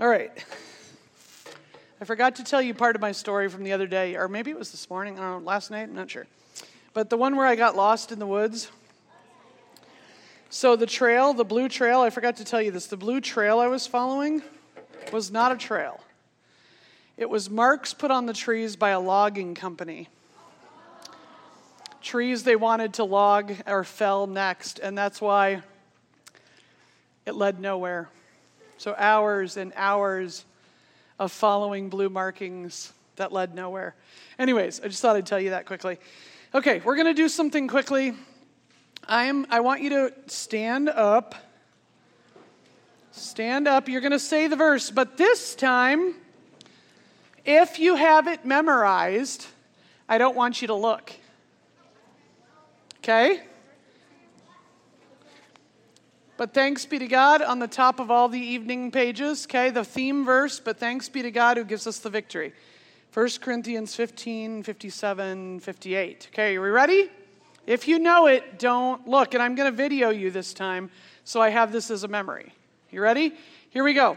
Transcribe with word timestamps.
All 0.00 0.06
right. 0.06 0.30
I 2.00 2.04
forgot 2.04 2.36
to 2.36 2.44
tell 2.44 2.62
you 2.62 2.72
part 2.72 2.94
of 2.94 3.02
my 3.02 3.10
story 3.10 3.48
from 3.48 3.64
the 3.64 3.72
other 3.72 3.88
day, 3.88 4.14
or 4.14 4.28
maybe 4.28 4.52
it 4.52 4.56
was 4.56 4.70
this 4.70 4.88
morning, 4.88 5.18
I 5.18 5.22
don't 5.22 5.42
know, 5.42 5.46
last 5.46 5.72
night, 5.72 5.88
I'm 5.88 5.94
not 5.96 6.08
sure. 6.08 6.28
But 6.94 7.10
the 7.10 7.16
one 7.16 7.34
where 7.34 7.46
I 7.46 7.56
got 7.56 7.74
lost 7.74 8.12
in 8.12 8.20
the 8.20 8.26
woods. 8.26 8.70
So 10.50 10.76
the 10.76 10.86
trail, 10.86 11.34
the 11.34 11.44
blue 11.44 11.68
trail, 11.68 12.00
I 12.00 12.10
forgot 12.10 12.36
to 12.36 12.44
tell 12.44 12.62
you 12.62 12.70
this. 12.70 12.86
The 12.86 12.96
blue 12.96 13.20
trail 13.20 13.58
I 13.58 13.66
was 13.66 13.88
following 13.88 14.40
was 15.12 15.32
not 15.32 15.50
a 15.50 15.56
trail. 15.56 15.98
It 17.16 17.28
was 17.28 17.50
marks 17.50 17.92
put 17.92 18.12
on 18.12 18.26
the 18.26 18.32
trees 18.32 18.76
by 18.76 18.90
a 18.90 19.00
logging 19.00 19.56
company. 19.56 20.08
Trees 22.02 22.44
they 22.44 22.54
wanted 22.54 22.94
to 22.94 23.04
log 23.04 23.52
or 23.66 23.82
fell 23.82 24.28
next, 24.28 24.78
and 24.78 24.96
that's 24.96 25.20
why 25.20 25.62
it 27.26 27.34
led 27.34 27.58
nowhere. 27.58 28.10
So 28.78 28.94
hours 28.96 29.56
and 29.56 29.72
hours 29.76 30.44
of 31.18 31.32
following 31.32 31.88
blue 31.88 32.08
markings 32.08 32.92
that 33.16 33.32
led 33.32 33.54
nowhere. 33.54 33.94
Anyways, 34.38 34.80
I 34.80 34.88
just 34.88 35.02
thought 35.02 35.16
I'd 35.16 35.26
tell 35.26 35.40
you 35.40 35.50
that 35.50 35.66
quickly. 35.66 35.98
Okay, 36.54 36.80
we're 36.84 36.94
going 36.94 37.08
to 37.08 37.14
do 37.14 37.28
something 37.28 37.68
quickly. 37.68 38.14
I 39.06 39.24
am 39.24 39.46
I 39.50 39.60
want 39.60 39.82
you 39.82 39.90
to 39.90 40.12
stand 40.26 40.88
up. 40.88 41.34
Stand 43.10 43.66
up. 43.66 43.88
You're 43.88 44.00
going 44.00 44.12
to 44.12 44.18
say 44.18 44.46
the 44.46 44.56
verse, 44.56 44.90
but 44.90 45.16
this 45.16 45.54
time 45.54 46.14
if 47.44 47.78
you 47.78 47.96
have 47.96 48.28
it 48.28 48.44
memorized, 48.44 49.46
I 50.08 50.18
don't 50.18 50.36
want 50.36 50.60
you 50.60 50.68
to 50.68 50.74
look. 50.74 51.10
Okay? 52.98 53.40
But 56.38 56.54
thanks 56.54 56.86
be 56.86 57.00
to 57.00 57.08
God 57.08 57.42
on 57.42 57.58
the 57.58 57.66
top 57.66 57.98
of 57.98 58.12
all 58.12 58.28
the 58.28 58.38
evening 58.38 58.92
pages, 58.92 59.44
okay, 59.44 59.70
the 59.70 59.84
theme 59.84 60.24
verse, 60.24 60.60
but 60.60 60.78
thanks 60.78 61.08
be 61.08 61.20
to 61.22 61.32
God 61.32 61.56
who 61.56 61.64
gives 61.64 61.84
us 61.84 61.98
the 61.98 62.10
victory. 62.10 62.52
1 63.12 63.28
Corinthians 63.40 63.96
15, 63.96 64.62
57, 64.62 65.58
58. 65.58 66.28
Okay, 66.32 66.56
are 66.56 66.62
we 66.62 66.68
ready? 66.68 67.10
If 67.66 67.88
you 67.88 67.98
know 67.98 68.28
it, 68.28 68.60
don't 68.60 69.08
look. 69.08 69.34
And 69.34 69.42
I'm 69.42 69.56
going 69.56 69.68
to 69.68 69.76
video 69.76 70.10
you 70.10 70.30
this 70.30 70.54
time, 70.54 70.90
so 71.24 71.42
I 71.42 71.48
have 71.48 71.72
this 71.72 71.90
as 71.90 72.04
a 72.04 72.08
memory. 72.08 72.52
You 72.92 73.00
ready? 73.00 73.34
Here 73.70 73.82
we 73.82 73.92
go. 73.92 74.16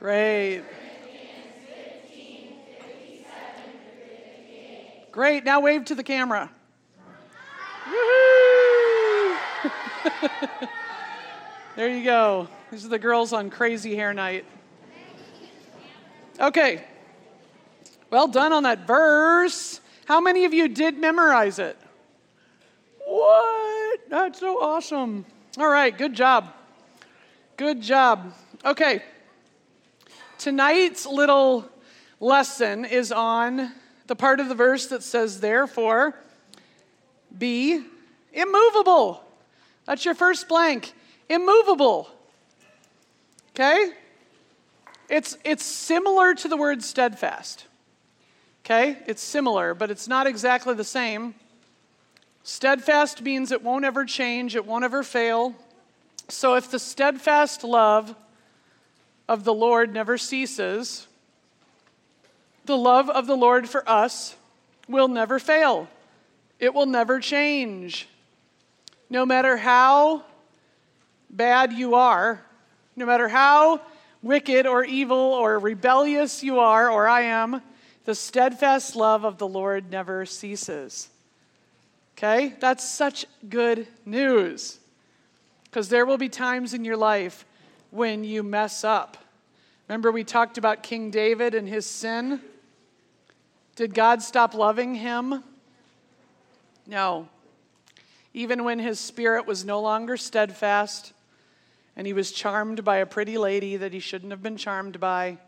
Great. 0.00 0.62
Great. 5.12 5.44
Now 5.60 5.64
wave 5.66 5.84
to 5.84 5.94
the 5.94 6.02
camera. 6.02 6.50
there 11.76 11.94
you 11.94 12.02
go. 12.02 12.48
These 12.70 12.86
are 12.86 12.88
the 12.88 12.98
girls 12.98 13.34
on 13.34 13.50
crazy 13.50 13.94
hair 13.94 14.14
night. 14.14 14.46
Okay. 16.40 16.82
Well 18.08 18.26
done 18.26 18.54
on 18.54 18.62
that 18.62 18.86
verse. 18.86 19.82
How 20.06 20.18
many 20.18 20.46
of 20.46 20.54
you 20.54 20.66
did 20.66 20.96
memorize 20.96 21.58
it? 21.58 21.76
What? 23.04 24.00
That's 24.08 24.40
so 24.40 24.62
awesome. 24.62 25.26
All 25.58 25.68
right, 25.68 25.94
good 25.94 26.14
job. 26.14 26.54
Good 27.58 27.82
job. 27.82 28.32
Okay. 28.64 29.02
Tonight's 30.38 31.04
little 31.04 31.68
lesson 32.18 32.86
is 32.86 33.12
on 33.12 33.72
the 34.10 34.16
part 34.16 34.40
of 34.40 34.48
the 34.48 34.56
verse 34.56 34.88
that 34.88 35.04
says, 35.04 35.38
Therefore, 35.38 36.16
be 37.38 37.80
immovable. 38.32 39.22
That's 39.84 40.04
your 40.04 40.16
first 40.16 40.48
blank. 40.48 40.92
Immovable. 41.28 42.08
Okay? 43.50 43.92
It's, 45.08 45.38
it's 45.44 45.64
similar 45.64 46.34
to 46.34 46.48
the 46.48 46.56
word 46.56 46.82
steadfast. 46.82 47.66
Okay? 48.64 48.98
It's 49.06 49.22
similar, 49.22 49.74
but 49.74 49.92
it's 49.92 50.08
not 50.08 50.26
exactly 50.26 50.74
the 50.74 50.82
same. 50.82 51.36
Steadfast 52.42 53.22
means 53.22 53.52
it 53.52 53.62
won't 53.62 53.84
ever 53.84 54.04
change, 54.04 54.56
it 54.56 54.66
won't 54.66 54.82
ever 54.82 55.04
fail. 55.04 55.54
So 56.28 56.56
if 56.56 56.68
the 56.68 56.80
steadfast 56.80 57.62
love 57.62 58.16
of 59.28 59.44
the 59.44 59.54
Lord 59.54 59.94
never 59.94 60.18
ceases, 60.18 61.06
the 62.64 62.76
love 62.76 63.08
of 63.10 63.26
the 63.26 63.36
Lord 63.36 63.68
for 63.68 63.88
us 63.88 64.36
will 64.88 65.08
never 65.08 65.38
fail. 65.38 65.88
It 66.58 66.74
will 66.74 66.86
never 66.86 67.20
change. 67.20 68.08
No 69.08 69.24
matter 69.24 69.56
how 69.56 70.24
bad 71.30 71.72
you 71.72 71.94
are, 71.94 72.44
no 72.96 73.06
matter 73.06 73.28
how 73.28 73.80
wicked 74.22 74.66
or 74.66 74.84
evil 74.84 75.16
or 75.16 75.58
rebellious 75.58 76.42
you 76.42 76.58
are, 76.58 76.90
or 76.90 77.08
I 77.08 77.22
am, 77.22 77.62
the 78.04 78.14
steadfast 78.14 78.96
love 78.96 79.24
of 79.24 79.38
the 79.38 79.48
Lord 79.48 79.90
never 79.90 80.26
ceases. 80.26 81.08
Okay? 82.16 82.54
That's 82.60 82.88
such 82.88 83.26
good 83.48 83.86
news. 84.04 84.78
Because 85.64 85.88
there 85.88 86.04
will 86.04 86.18
be 86.18 86.28
times 86.28 86.74
in 86.74 86.84
your 86.84 86.96
life 86.96 87.44
when 87.90 88.24
you 88.24 88.42
mess 88.42 88.84
up. 88.84 89.16
Remember, 89.90 90.12
we 90.12 90.22
talked 90.22 90.56
about 90.56 90.84
King 90.84 91.10
David 91.10 91.52
and 91.52 91.68
his 91.68 91.84
sin? 91.84 92.40
Did 93.74 93.92
God 93.92 94.22
stop 94.22 94.54
loving 94.54 94.94
him? 94.94 95.42
No. 96.86 97.28
Even 98.32 98.62
when 98.62 98.78
his 98.78 99.00
spirit 99.00 99.48
was 99.48 99.64
no 99.64 99.80
longer 99.80 100.16
steadfast 100.16 101.12
and 101.96 102.06
he 102.06 102.12
was 102.12 102.30
charmed 102.30 102.84
by 102.84 102.98
a 102.98 103.04
pretty 103.04 103.36
lady 103.36 103.78
that 103.78 103.92
he 103.92 103.98
shouldn't 103.98 104.30
have 104.30 104.44
been 104.44 104.56
charmed 104.56 105.00
by, 105.00 105.38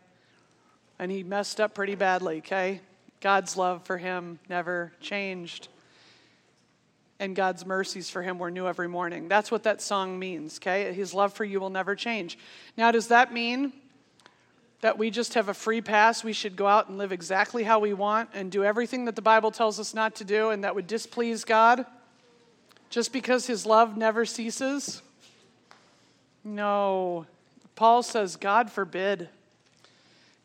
and 0.99 1.09
he 1.09 1.23
messed 1.23 1.61
up 1.61 1.73
pretty 1.73 1.95
badly, 1.95 2.39
okay? 2.39 2.81
God's 3.21 3.55
love 3.55 3.83
for 3.85 3.97
him 3.97 4.39
never 4.49 4.91
changed. 4.99 5.69
And 7.17 7.33
God's 7.33 7.65
mercies 7.65 8.09
for 8.09 8.21
him 8.21 8.39
were 8.39 8.51
new 8.51 8.67
every 8.67 8.89
morning. 8.89 9.29
That's 9.29 9.51
what 9.51 9.63
that 9.63 9.81
song 9.81 10.19
means, 10.19 10.57
okay? 10.57 10.91
His 10.91 11.13
love 11.13 11.31
for 11.31 11.45
you 11.45 11.61
will 11.61 11.69
never 11.69 11.95
change. 11.95 12.37
Now, 12.75 12.91
does 12.91 13.07
that 13.07 13.31
mean 13.31 13.71
that 14.83 14.97
we 14.97 15.09
just 15.09 15.35
have 15.35 15.47
a 15.47 15.53
free 15.53 15.79
pass. 15.79 16.25
We 16.25 16.33
should 16.33 16.57
go 16.57 16.67
out 16.67 16.89
and 16.89 16.97
live 16.97 17.13
exactly 17.13 17.63
how 17.63 17.79
we 17.79 17.93
want 17.93 18.27
and 18.33 18.51
do 18.51 18.65
everything 18.65 19.05
that 19.05 19.15
the 19.15 19.21
Bible 19.21 19.49
tells 19.49 19.79
us 19.79 19.93
not 19.93 20.15
to 20.15 20.25
do 20.25 20.49
and 20.49 20.65
that 20.65 20.75
would 20.75 20.87
displease 20.87 21.45
God 21.45 21.85
just 22.89 23.13
because 23.13 23.47
his 23.47 23.65
love 23.65 23.95
never 23.95 24.25
ceases? 24.25 25.01
No. 26.43 27.25
Paul 27.75 28.03
says, 28.03 28.35
God 28.35 28.69
forbid. 28.69 29.29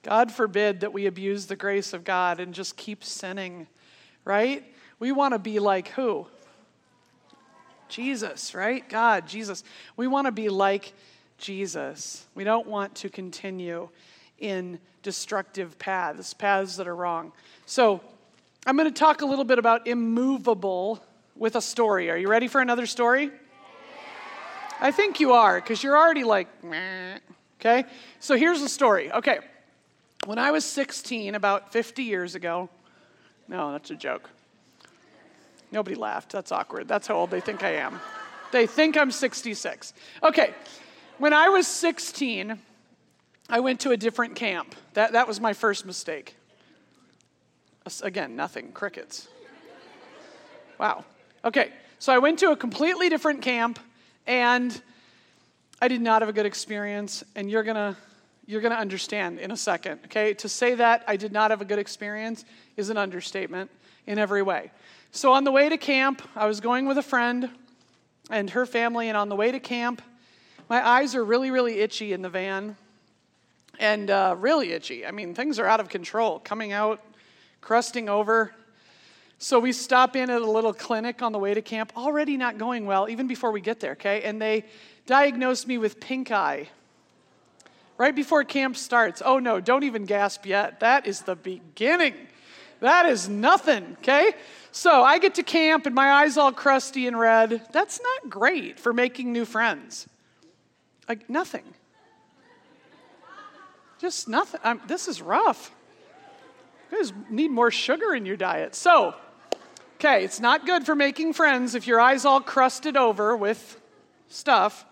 God 0.04 0.30
forbid 0.30 0.80
that 0.80 0.92
we 0.92 1.06
abuse 1.06 1.46
the 1.46 1.56
grace 1.56 1.92
of 1.92 2.04
God 2.04 2.38
and 2.38 2.54
just 2.54 2.76
keep 2.76 3.02
sinning, 3.02 3.66
right? 4.24 4.62
We 5.00 5.10
want 5.10 5.34
to 5.34 5.40
be 5.40 5.58
like 5.58 5.88
who? 5.88 6.28
Jesus, 7.88 8.54
right? 8.54 8.88
God, 8.88 9.26
Jesus. 9.26 9.64
We 9.96 10.06
want 10.06 10.26
to 10.26 10.32
be 10.32 10.48
like 10.48 10.92
Jesus. 11.38 12.24
We 12.36 12.44
don't 12.44 12.68
want 12.68 12.94
to 12.94 13.08
continue 13.08 13.88
in 14.38 14.78
destructive 15.02 15.78
paths, 15.78 16.34
paths 16.34 16.76
that 16.76 16.86
are 16.86 16.96
wrong. 16.96 17.32
So, 17.66 18.00
I'm 18.66 18.76
going 18.76 18.92
to 18.92 18.98
talk 18.98 19.22
a 19.22 19.26
little 19.26 19.44
bit 19.44 19.58
about 19.58 19.86
immovable 19.86 21.02
with 21.36 21.56
a 21.56 21.62
story. 21.62 22.10
Are 22.10 22.16
you 22.16 22.28
ready 22.28 22.48
for 22.48 22.60
another 22.60 22.86
story? 22.86 23.30
I 24.80 24.90
think 24.90 25.20
you 25.20 25.32
are, 25.32 25.60
because 25.60 25.82
you're 25.82 25.96
already 25.96 26.24
like, 26.24 26.62
Meh. 26.62 27.18
okay? 27.60 27.84
So 28.20 28.36
here's 28.36 28.60
the 28.60 28.68
story. 28.68 29.10
Okay. 29.10 29.38
When 30.26 30.38
I 30.38 30.50
was 30.50 30.64
16, 30.64 31.34
about 31.34 31.72
50 31.72 32.02
years 32.02 32.34
ago, 32.34 32.68
no, 33.48 33.72
that's 33.72 33.90
a 33.90 33.94
joke. 33.94 34.28
Nobody 35.72 35.96
laughed. 35.96 36.32
That's 36.32 36.52
awkward. 36.52 36.88
That's 36.88 37.06
how 37.06 37.14
old 37.16 37.30
they 37.30 37.40
think 37.40 37.62
I 37.62 37.72
am. 37.76 38.00
They 38.52 38.66
think 38.66 38.96
I'm 38.96 39.10
66. 39.10 39.92
Okay. 40.22 40.54
When 41.18 41.32
I 41.32 41.48
was 41.48 41.66
16, 41.66 42.58
I 43.48 43.60
went 43.60 43.80
to 43.80 43.90
a 43.90 43.96
different 43.96 44.34
camp. 44.34 44.74
That, 44.94 45.12
that 45.12 45.26
was 45.26 45.40
my 45.40 45.52
first 45.52 45.86
mistake. 45.86 46.36
Again, 48.02 48.36
nothing, 48.36 48.72
crickets. 48.72 49.28
Wow. 50.78 51.04
Okay, 51.44 51.72
so 51.98 52.12
I 52.12 52.18
went 52.18 52.38
to 52.40 52.50
a 52.50 52.56
completely 52.56 53.08
different 53.08 53.40
camp 53.40 53.78
and 54.26 54.80
I 55.80 55.88
did 55.88 56.02
not 56.02 56.22
have 56.22 56.28
a 56.28 56.32
good 56.32 56.44
experience, 56.44 57.22
and 57.36 57.48
you're 57.50 57.62
gonna 57.62 57.96
you're 58.46 58.60
gonna 58.60 58.74
understand 58.74 59.38
in 59.38 59.52
a 59.52 59.56
second. 59.56 60.00
Okay, 60.06 60.34
to 60.34 60.48
say 60.48 60.74
that 60.74 61.04
I 61.06 61.16
did 61.16 61.32
not 61.32 61.50
have 61.50 61.60
a 61.60 61.64
good 61.64 61.78
experience 61.78 62.44
is 62.76 62.90
an 62.90 62.96
understatement. 62.96 63.70
in 64.08 64.18
every 64.18 64.42
way. 64.42 64.70
So 65.12 65.32
on 65.32 65.44
the 65.44 65.52
way 65.52 65.68
to 65.68 65.76
camp, 65.76 66.22
I 66.34 66.46
was 66.46 66.60
going 66.60 66.86
with 66.86 66.96
a 66.96 67.02
friend 67.02 67.50
and 68.30 68.50
her 68.50 68.66
family, 68.66 69.08
and 69.08 69.16
on 69.16 69.28
the 69.28 69.36
way 69.36 69.52
to 69.52 69.60
camp, 69.60 70.02
my 70.68 70.86
eyes 70.86 71.14
are 71.14 71.24
really, 71.24 71.50
really 71.50 71.80
itchy 71.80 72.12
in 72.12 72.22
the 72.22 72.28
van. 72.28 72.76
And 73.78 74.10
uh, 74.10 74.34
really 74.38 74.72
itchy. 74.72 75.06
I 75.06 75.12
mean, 75.12 75.34
things 75.34 75.58
are 75.58 75.66
out 75.66 75.80
of 75.80 75.88
control, 75.88 76.40
coming 76.40 76.72
out, 76.72 77.00
crusting 77.60 78.08
over. 78.08 78.52
So 79.38 79.60
we 79.60 79.72
stop 79.72 80.16
in 80.16 80.30
at 80.30 80.42
a 80.42 80.50
little 80.50 80.74
clinic 80.74 81.22
on 81.22 81.30
the 81.30 81.38
way 81.38 81.54
to 81.54 81.62
camp, 81.62 81.92
already 81.96 82.36
not 82.36 82.58
going 82.58 82.86
well, 82.86 83.08
even 83.08 83.28
before 83.28 83.52
we 83.52 83.60
get 83.60 83.78
there, 83.78 83.92
okay? 83.92 84.22
And 84.22 84.42
they 84.42 84.64
diagnosed 85.06 85.68
me 85.68 85.78
with 85.78 86.00
pink 86.00 86.32
eye. 86.32 86.68
Right 87.96 88.14
before 88.14 88.42
camp 88.44 88.76
starts. 88.76 89.22
Oh 89.24 89.38
no, 89.38 89.60
don't 89.60 89.84
even 89.84 90.06
gasp 90.06 90.44
yet. 90.44 90.80
That 90.80 91.06
is 91.06 91.22
the 91.22 91.36
beginning. 91.36 92.14
That 92.80 93.06
is 93.06 93.28
nothing, 93.28 93.96
okay? 94.00 94.32
So 94.72 95.02
I 95.02 95.18
get 95.18 95.36
to 95.36 95.42
camp 95.42 95.86
and 95.86 95.94
my 95.94 96.10
eyes 96.10 96.36
all 96.36 96.52
crusty 96.52 97.06
and 97.06 97.18
red. 97.18 97.66
That's 97.72 98.00
not 98.00 98.30
great 98.30 98.78
for 98.78 98.92
making 98.92 99.32
new 99.32 99.44
friends. 99.44 100.08
Like 101.08 101.28
nothing. 101.30 101.64
Just 103.98 104.28
nothing. 104.28 104.60
I'm, 104.62 104.80
this 104.86 105.08
is 105.08 105.20
rough. 105.20 105.72
You 106.90 106.98
guys 106.98 107.12
need 107.28 107.50
more 107.50 107.70
sugar 107.70 108.14
in 108.14 108.24
your 108.24 108.36
diet. 108.36 108.74
So, 108.74 109.14
okay, 109.96 110.24
it's 110.24 110.40
not 110.40 110.64
good 110.64 110.86
for 110.86 110.94
making 110.94 111.32
friends 111.32 111.74
if 111.74 111.86
your 111.86 112.00
eyes 112.00 112.24
all 112.24 112.40
crusted 112.40 112.96
over 112.96 113.36
with 113.36 113.80
stuff. 114.28 114.86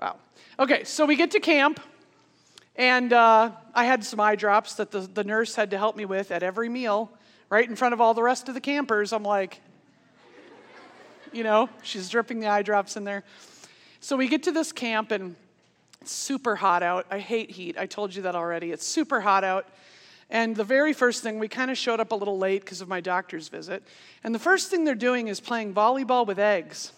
Wow. 0.00 0.16
Okay, 0.58 0.84
so 0.84 1.04
we 1.04 1.16
get 1.16 1.32
to 1.32 1.40
camp, 1.40 1.80
and 2.76 3.12
uh, 3.12 3.50
I 3.74 3.84
had 3.84 4.04
some 4.04 4.20
eye 4.20 4.36
drops 4.36 4.74
that 4.74 4.90
the, 4.90 5.00
the 5.00 5.24
nurse 5.24 5.54
had 5.54 5.70
to 5.70 5.78
help 5.78 5.96
me 5.96 6.04
with 6.04 6.30
at 6.30 6.42
every 6.42 6.68
meal, 6.68 7.10
right 7.50 7.68
in 7.68 7.76
front 7.76 7.92
of 7.92 8.00
all 8.00 8.14
the 8.14 8.22
rest 8.22 8.48
of 8.48 8.54
the 8.54 8.60
campers. 8.60 9.12
I'm 9.12 9.22
like, 9.22 9.60
you 11.32 11.44
know, 11.44 11.68
she's 11.82 12.08
dripping 12.08 12.40
the 12.40 12.48
eye 12.48 12.62
drops 12.62 12.96
in 12.96 13.04
there. 13.04 13.22
So 14.00 14.16
we 14.16 14.28
get 14.28 14.44
to 14.44 14.52
this 14.52 14.72
camp, 14.72 15.10
and 15.10 15.36
it's 16.06 16.14
super 16.14 16.54
hot 16.54 16.84
out. 16.84 17.04
I 17.10 17.18
hate 17.18 17.50
heat. 17.50 17.76
I 17.76 17.86
told 17.86 18.14
you 18.14 18.22
that 18.22 18.36
already. 18.36 18.70
It's 18.70 18.86
super 18.86 19.20
hot 19.20 19.42
out. 19.42 19.66
And 20.30 20.54
the 20.54 20.62
very 20.62 20.92
first 20.92 21.20
thing, 21.20 21.40
we 21.40 21.48
kind 21.48 21.68
of 21.68 21.76
showed 21.76 21.98
up 21.98 22.12
a 22.12 22.14
little 22.14 22.38
late 22.38 22.60
because 22.60 22.80
of 22.80 22.86
my 22.86 23.00
doctor's 23.00 23.48
visit. 23.48 23.82
And 24.22 24.32
the 24.32 24.38
first 24.38 24.70
thing 24.70 24.84
they're 24.84 24.94
doing 24.94 25.26
is 25.26 25.40
playing 25.40 25.74
volleyball 25.74 26.24
with 26.24 26.38
eggs. 26.38 26.92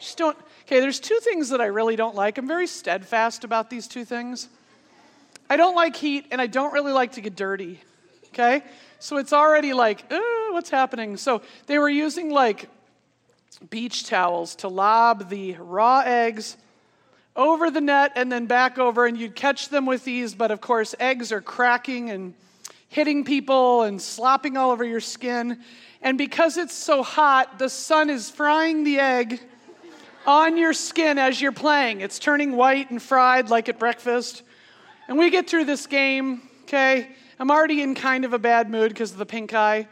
Just 0.00 0.18
don't. 0.18 0.36
Okay, 0.66 0.80
there's 0.80 0.98
two 0.98 1.20
things 1.20 1.50
that 1.50 1.60
I 1.60 1.66
really 1.66 1.94
don't 1.94 2.16
like. 2.16 2.38
I'm 2.38 2.48
very 2.48 2.66
steadfast 2.66 3.44
about 3.44 3.70
these 3.70 3.86
two 3.86 4.04
things. 4.04 4.48
I 5.48 5.56
don't 5.56 5.76
like 5.76 5.94
heat, 5.94 6.26
and 6.32 6.40
I 6.40 6.48
don't 6.48 6.72
really 6.72 6.92
like 6.92 7.12
to 7.12 7.20
get 7.20 7.36
dirty. 7.36 7.80
Okay? 8.30 8.64
So 8.98 9.18
it's 9.18 9.32
already 9.32 9.74
like, 9.74 10.12
uh, 10.12 10.18
what's 10.50 10.70
happening? 10.70 11.16
So 11.16 11.42
they 11.68 11.78
were 11.78 11.88
using 11.88 12.30
like 12.30 12.68
beach 13.70 14.08
towels 14.08 14.56
to 14.56 14.66
lob 14.66 15.28
the 15.28 15.54
raw 15.60 16.02
eggs 16.04 16.56
over 17.34 17.70
the 17.70 17.80
net 17.80 18.12
and 18.16 18.30
then 18.30 18.46
back 18.46 18.78
over, 18.78 19.06
and 19.06 19.16
you'd 19.16 19.34
catch 19.34 19.68
them 19.68 19.86
with 19.86 20.04
these, 20.04 20.34
but 20.34 20.50
of 20.50 20.60
course, 20.60 20.94
eggs 21.00 21.32
are 21.32 21.40
cracking 21.40 22.10
and 22.10 22.34
hitting 22.88 23.24
people 23.24 23.82
and 23.82 24.00
slopping 24.00 24.56
all 24.56 24.70
over 24.70 24.84
your 24.84 25.00
skin. 25.00 25.58
And 26.02 26.18
because 26.18 26.58
it's 26.58 26.74
so 26.74 27.02
hot, 27.02 27.58
the 27.58 27.68
sun 27.68 28.10
is 28.10 28.28
frying 28.30 28.84
the 28.84 28.98
egg 28.98 29.40
on 30.26 30.56
your 30.56 30.74
skin 30.74 31.18
as 31.18 31.40
you're 31.40 31.52
playing. 31.52 32.00
It's 32.00 32.18
turning 32.18 32.52
white 32.52 32.90
and 32.90 33.00
fried 33.00 33.48
like 33.48 33.68
at 33.68 33.78
breakfast. 33.78 34.42
And 35.08 35.16
we 35.16 35.30
get 35.30 35.48
through 35.48 35.64
this 35.64 35.86
game, 35.86 36.42
okay? 36.62 37.08
I'm 37.38 37.50
already 37.50 37.82
in 37.82 37.94
kind 37.94 38.24
of 38.24 38.34
a 38.34 38.38
bad 38.38 38.70
mood 38.70 38.90
because 38.90 39.12
of 39.12 39.18
the 39.18 39.26
pink 39.26 39.54
eye. 39.54 39.88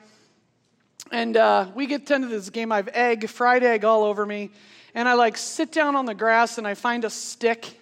And 1.10 1.36
uh, 1.36 1.68
we 1.74 1.86
get 1.86 2.08
into 2.10 2.28
this 2.28 2.50
game. 2.50 2.70
I 2.70 2.76
have 2.76 2.88
egg, 2.92 3.28
fried 3.28 3.64
egg 3.64 3.84
all 3.84 4.04
over 4.04 4.26
me 4.26 4.50
and 4.94 5.08
I 5.08 5.14
like 5.14 5.36
sit 5.36 5.72
down 5.72 5.96
on 5.96 6.06
the 6.06 6.14
grass 6.14 6.58
and 6.58 6.66
I 6.66 6.74
find 6.74 7.04
a 7.04 7.10
stick 7.10 7.80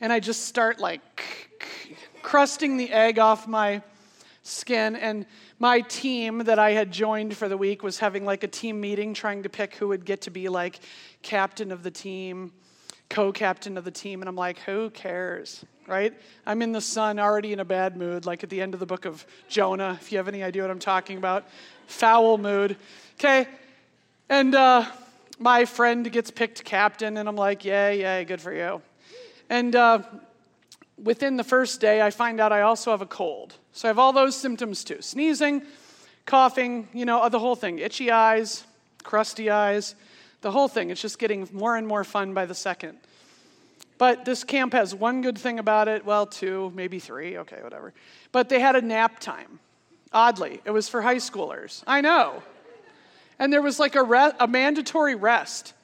and 0.00 0.12
I 0.12 0.20
just 0.20 0.46
start 0.46 0.80
like 0.80 1.50
crusting 2.22 2.76
the 2.76 2.90
egg 2.90 3.18
off 3.18 3.46
my 3.46 3.82
skin. 4.42 4.96
And 4.96 5.26
my 5.58 5.80
team 5.80 6.38
that 6.44 6.58
I 6.58 6.72
had 6.72 6.92
joined 6.92 7.36
for 7.36 7.48
the 7.48 7.56
week 7.56 7.82
was 7.82 7.98
having 7.98 8.24
like 8.24 8.42
a 8.42 8.48
team 8.48 8.80
meeting 8.80 9.14
trying 9.14 9.42
to 9.42 9.48
pick 9.48 9.74
who 9.76 9.88
would 9.88 10.04
get 10.04 10.22
to 10.22 10.30
be 10.30 10.48
like 10.48 10.80
captain 11.22 11.72
of 11.72 11.82
the 11.82 11.90
team, 11.90 12.52
co 13.08 13.32
captain 13.32 13.76
of 13.78 13.84
the 13.84 13.90
team. 13.90 14.20
And 14.20 14.28
I'm 14.28 14.36
like, 14.36 14.58
who 14.60 14.90
cares? 14.90 15.64
Right? 15.86 16.14
I'm 16.46 16.62
in 16.62 16.72
the 16.72 16.80
sun, 16.80 17.18
already 17.18 17.52
in 17.52 17.60
a 17.60 17.64
bad 17.64 17.96
mood, 17.96 18.24
like 18.24 18.42
at 18.42 18.50
the 18.50 18.60
end 18.60 18.72
of 18.72 18.80
the 18.80 18.86
book 18.86 19.04
of 19.04 19.26
Jonah, 19.48 19.98
if 20.00 20.10
you 20.10 20.18
have 20.18 20.28
any 20.28 20.42
idea 20.42 20.62
what 20.62 20.70
I'm 20.70 20.78
talking 20.78 21.18
about. 21.18 21.46
Foul 21.86 22.38
mood. 22.38 22.76
Okay? 23.18 23.46
And, 24.30 24.54
uh, 24.54 24.86
my 25.38 25.64
friend 25.64 26.10
gets 26.10 26.30
picked 26.30 26.64
captain, 26.64 27.16
and 27.16 27.28
I'm 27.28 27.36
like, 27.36 27.64
yay, 27.64 28.00
yay, 28.00 28.24
good 28.24 28.40
for 28.40 28.52
you. 28.52 28.82
And 29.50 29.74
uh, 29.74 30.02
within 31.02 31.36
the 31.36 31.44
first 31.44 31.80
day, 31.80 32.02
I 32.02 32.10
find 32.10 32.40
out 32.40 32.52
I 32.52 32.62
also 32.62 32.90
have 32.90 33.02
a 33.02 33.06
cold. 33.06 33.54
So 33.72 33.88
I 33.88 33.90
have 33.90 33.98
all 33.98 34.12
those 34.12 34.36
symptoms 34.36 34.84
too 34.84 35.02
sneezing, 35.02 35.62
coughing, 36.26 36.88
you 36.92 37.04
know, 37.04 37.28
the 37.28 37.38
whole 37.38 37.56
thing 37.56 37.78
itchy 37.78 38.10
eyes, 38.10 38.64
crusty 39.02 39.50
eyes, 39.50 39.94
the 40.40 40.50
whole 40.50 40.68
thing. 40.68 40.90
It's 40.90 41.00
just 41.00 41.18
getting 41.18 41.48
more 41.52 41.76
and 41.76 41.86
more 41.86 42.04
fun 42.04 42.34
by 42.34 42.46
the 42.46 42.54
second. 42.54 42.98
But 43.98 44.24
this 44.24 44.44
camp 44.44 44.72
has 44.72 44.94
one 44.94 45.22
good 45.22 45.38
thing 45.38 45.58
about 45.58 45.88
it 45.88 46.04
well, 46.04 46.26
two, 46.26 46.72
maybe 46.74 46.98
three, 46.98 47.38
okay, 47.38 47.62
whatever. 47.62 47.92
But 48.32 48.48
they 48.48 48.60
had 48.60 48.76
a 48.76 48.82
nap 48.82 49.20
time. 49.20 49.60
Oddly, 50.12 50.60
it 50.64 50.70
was 50.70 50.88
for 50.88 51.02
high 51.02 51.16
schoolers. 51.16 51.82
I 51.86 52.00
know 52.00 52.42
and 53.38 53.52
there 53.52 53.62
was 53.62 53.78
like 53.78 53.94
a, 53.94 54.02
re- 54.02 54.32
a 54.38 54.46
mandatory 54.46 55.14
rest. 55.14 55.74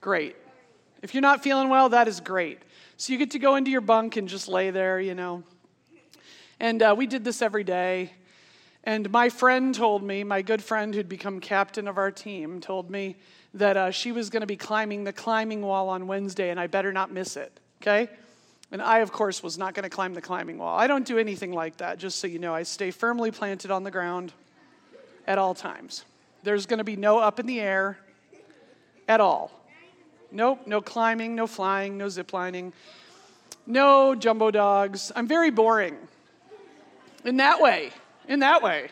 Great. 0.00 0.36
If 1.02 1.14
you're 1.14 1.22
not 1.22 1.42
feeling 1.42 1.68
well, 1.68 1.90
that 1.90 2.08
is 2.08 2.20
great. 2.20 2.60
So 2.96 3.12
you 3.12 3.18
get 3.18 3.32
to 3.32 3.38
go 3.38 3.56
into 3.56 3.70
your 3.70 3.80
bunk 3.80 4.16
and 4.16 4.28
just 4.28 4.48
lay 4.48 4.70
there, 4.70 5.00
you 5.00 5.14
know. 5.14 5.44
And 6.60 6.82
uh, 6.82 6.94
we 6.96 7.06
did 7.06 7.24
this 7.24 7.42
every 7.42 7.64
day. 7.64 8.12
And 8.84 9.10
my 9.10 9.28
friend 9.28 9.74
told 9.74 10.02
me, 10.02 10.24
my 10.24 10.42
good 10.42 10.62
friend 10.62 10.94
who'd 10.94 11.08
become 11.08 11.40
captain 11.40 11.86
of 11.86 11.98
our 11.98 12.10
team, 12.10 12.60
told 12.60 12.90
me 12.90 13.16
that 13.54 13.76
uh, 13.76 13.90
she 13.90 14.12
was 14.12 14.30
going 14.30 14.40
to 14.40 14.46
be 14.46 14.56
climbing 14.56 15.04
the 15.04 15.12
climbing 15.12 15.62
wall 15.62 15.88
on 15.88 16.06
Wednesday 16.06 16.50
and 16.50 16.58
I 16.58 16.66
better 16.66 16.92
not 16.92 17.12
miss 17.12 17.36
it, 17.36 17.52
okay? 17.82 18.08
And 18.70 18.82
I, 18.82 18.98
of 18.98 19.12
course, 19.12 19.42
was 19.42 19.56
not 19.56 19.74
going 19.74 19.84
to 19.84 19.90
climb 19.90 20.14
the 20.14 20.20
climbing 20.20 20.58
wall. 20.58 20.78
I 20.78 20.86
don't 20.86 21.06
do 21.06 21.18
anything 21.18 21.52
like 21.52 21.78
that, 21.78 21.98
just 21.98 22.18
so 22.18 22.26
you 22.26 22.38
know. 22.38 22.54
I 22.54 22.62
stay 22.64 22.90
firmly 22.90 23.30
planted 23.30 23.70
on 23.70 23.82
the 23.82 23.90
ground 23.90 24.32
at 25.26 25.38
all 25.38 25.54
times. 25.54 26.04
There's 26.42 26.66
going 26.66 26.78
to 26.78 26.84
be 26.84 26.96
no 26.96 27.18
up 27.18 27.40
in 27.40 27.46
the 27.46 27.60
air 27.60 27.98
at 29.08 29.20
all. 29.20 29.50
Nope, 30.30 30.66
no 30.66 30.80
climbing, 30.80 31.34
no 31.34 31.46
flying, 31.46 31.96
no 31.96 32.06
ziplining, 32.06 32.72
no 33.66 34.14
jumbo 34.14 34.50
dogs. 34.50 35.10
I'm 35.16 35.26
very 35.26 35.50
boring 35.50 35.96
in 37.24 37.38
that 37.38 37.60
way. 37.60 37.90
In 38.28 38.40
that 38.40 38.62
way. 38.62 38.90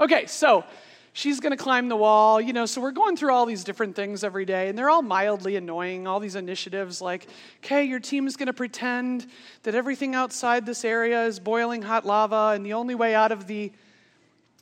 Okay, 0.00 0.26
so 0.26 0.64
she's 1.12 1.40
going 1.40 1.52
to 1.52 1.56
climb 1.56 1.88
the 1.88 1.96
wall, 1.96 2.40
you 2.40 2.52
know, 2.52 2.66
so 2.66 2.80
we're 2.80 2.90
going 2.90 3.16
through 3.16 3.32
all 3.32 3.46
these 3.46 3.64
different 3.64 3.94
things 3.94 4.24
every 4.24 4.44
day, 4.44 4.68
and 4.68 4.76
they're 4.76 4.90
all 4.90 5.02
mildly 5.02 5.56
annoying. 5.56 6.06
All 6.06 6.18
these 6.18 6.34
initiatives 6.34 7.00
like, 7.00 7.28
okay, 7.64 7.84
your 7.84 8.00
team 8.00 8.26
is 8.26 8.36
going 8.36 8.46
to 8.46 8.52
pretend 8.52 9.26
that 9.62 9.74
everything 9.74 10.14
outside 10.14 10.66
this 10.66 10.84
area 10.84 11.24
is 11.26 11.38
boiling 11.38 11.82
hot 11.82 12.04
lava, 12.04 12.52
and 12.54 12.66
the 12.66 12.72
only 12.72 12.94
way 12.94 13.14
out 13.14 13.30
of 13.30 13.46
the 13.46 13.70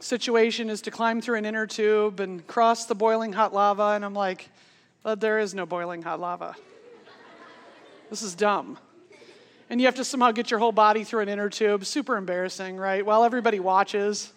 situation 0.00 0.70
is 0.70 0.82
to 0.82 0.90
climb 0.90 1.20
through 1.20 1.36
an 1.36 1.44
inner 1.44 1.66
tube 1.66 2.20
and 2.20 2.46
cross 2.46 2.86
the 2.86 2.94
boiling 2.94 3.32
hot 3.32 3.52
lava. 3.52 3.92
And 3.94 4.04
I'm 4.04 4.14
like, 4.14 4.48
but 5.02 5.20
there 5.20 5.38
is 5.38 5.54
no 5.54 5.66
boiling 5.66 6.02
hot 6.02 6.20
lava. 6.20 6.56
This 8.08 8.22
is 8.22 8.34
dumb. 8.34 8.78
And 9.68 9.80
you 9.80 9.86
have 9.86 9.94
to 9.96 10.04
somehow 10.04 10.32
get 10.32 10.50
your 10.50 10.58
whole 10.58 10.72
body 10.72 11.04
through 11.04 11.20
an 11.20 11.28
inner 11.28 11.48
tube. 11.48 11.84
Super 11.84 12.16
embarrassing, 12.16 12.76
right? 12.76 13.06
While 13.06 13.24
everybody 13.24 13.60
watches. 13.60 14.32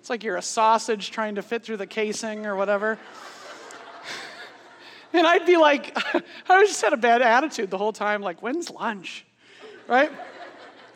It's 0.00 0.10
like 0.10 0.24
you're 0.24 0.36
a 0.36 0.42
sausage 0.42 1.10
trying 1.10 1.36
to 1.36 1.42
fit 1.42 1.62
through 1.62 1.76
the 1.76 1.86
casing 1.86 2.44
or 2.44 2.56
whatever. 2.56 2.98
and 5.12 5.26
I'd 5.26 5.46
be 5.46 5.56
like, 5.56 5.96
I 6.48 6.66
just 6.66 6.82
had 6.82 6.92
a 6.92 6.96
bad 6.96 7.22
attitude 7.22 7.70
the 7.70 7.78
whole 7.78 7.92
time, 7.92 8.20
like, 8.20 8.42
when's 8.42 8.70
lunch? 8.70 9.24
Right? 9.86 10.10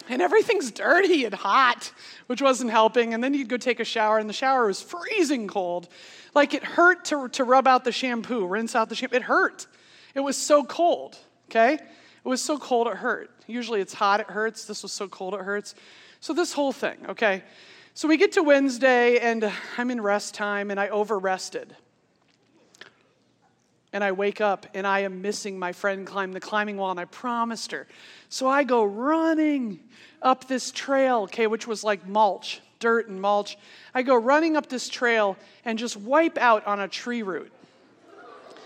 And 0.08 0.22
everything's 0.22 0.70
dirty 0.70 1.24
and 1.24 1.34
hot, 1.34 1.92
which 2.26 2.42
wasn't 2.42 2.70
helping. 2.70 3.14
And 3.14 3.22
then 3.22 3.34
you'd 3.34 3.48
go 3.48 3.56
take 3.56 3.80
a 3.80 3.84
shower, 3.84 4.18
and 4.18 4.28
the 4.28 4.34
shower 4.34 4.66
was 4.66 4.82
freezing 4.82 5.48
cold. 5.48 5.88
Like 6.34 6.54
it 6.54 6.64
hurt 6.64 7.04
to, 7.06 7.28
to 7.30 7.44
rub 7.44 7.66
out 7.66 7.84
the 7.84 7.92
shampoo, 7.92 8.46
rinse 8.46 8.74
out 8.74 8.88
the 8.88 8.94
shampoo. 8.94 9.16
It 9.16 9.22
hurt. 9.22 9.66
It 10.14 10.20
was 10.20 10.36
so 10.36 10.64
cold, 10.64 11.18
okay? 11.50 11.74
It 11.74 12.28
was 12.28 12.40
so 12.40 12.58
cold 12.58 12.86
it 12.86 12.96
hurt. 12.96 13.30
Usually 13.46 13.80
it's 13.80 13.94
hot, 13.94 14.20
it 14.20 14.28
hurts. 14.28 14.64
This 14.64 14.82
was 14.82 14.92
so 14.92 15.08
cold 15.08 15.34
it 15.34 15.40
hurts. 15.40 15.74
So, 16.20 16.32
this 16.32 16.52
whole 16.52 16.72
thing, 16.72 16.98
okay? 17.08 17.42
So, 17.94 18.06
we 18.06 18.16
get 18.16 18.32
to 18.32 18.42
Wednesday, 18.42 19.18
and 19.18 19.50
I'm 19.76 19.90
in 19.90 20.00
rest 20.00 20.34
time, 20.34 20.70
and 20.70 20.78
I 20.78 20.88
over 20.88 21.18
rested 21.18 21.74
and 23.92 24.02
I 24.02 24.12
wake 24.12 24.40
up 24.40 24.66
and 24.74 24.86
I 24.86 25.00
am 25.00 25.22
missing 25.22 25.58
my 25.58 25.72
friend 25.72 26.06
climb 26.06 26.32
the 26.32 26.40
climbing 26.40 26.76
wall 26.76 26.90
and 26.90 27.00
I 27.00 27.04
promised 27.04 27.72
her. 27.72 27.86
So 28.28 28.48
I 28.48 28.64
go 28.64 28.84
running 28.84 29.80
up 30.22 30.48
this 30.48 30.70
trail, 30.70 31.22
okay, 31.24 31.46
which 31.46 31.66
was 31.66 31.84
like 31.84 32.06
mulch, 32.06 32.60
dirt 32.78 33.08
and 33.08 33.20
mulch. 33.20 33.58
I 33.94 34.02
go 34.02 34.14
running 34.14 34.56
up 34.56 34.68
this 34.68 34.88
trail 34.88 35.36
and 35.64 35.78
just 35.78 35.96
wipe 35.96 36.38
out 36.38 36.66
on 36.66 36.80
a 36.80 36.88
tree 36.88 37.22
root 37.22 37.52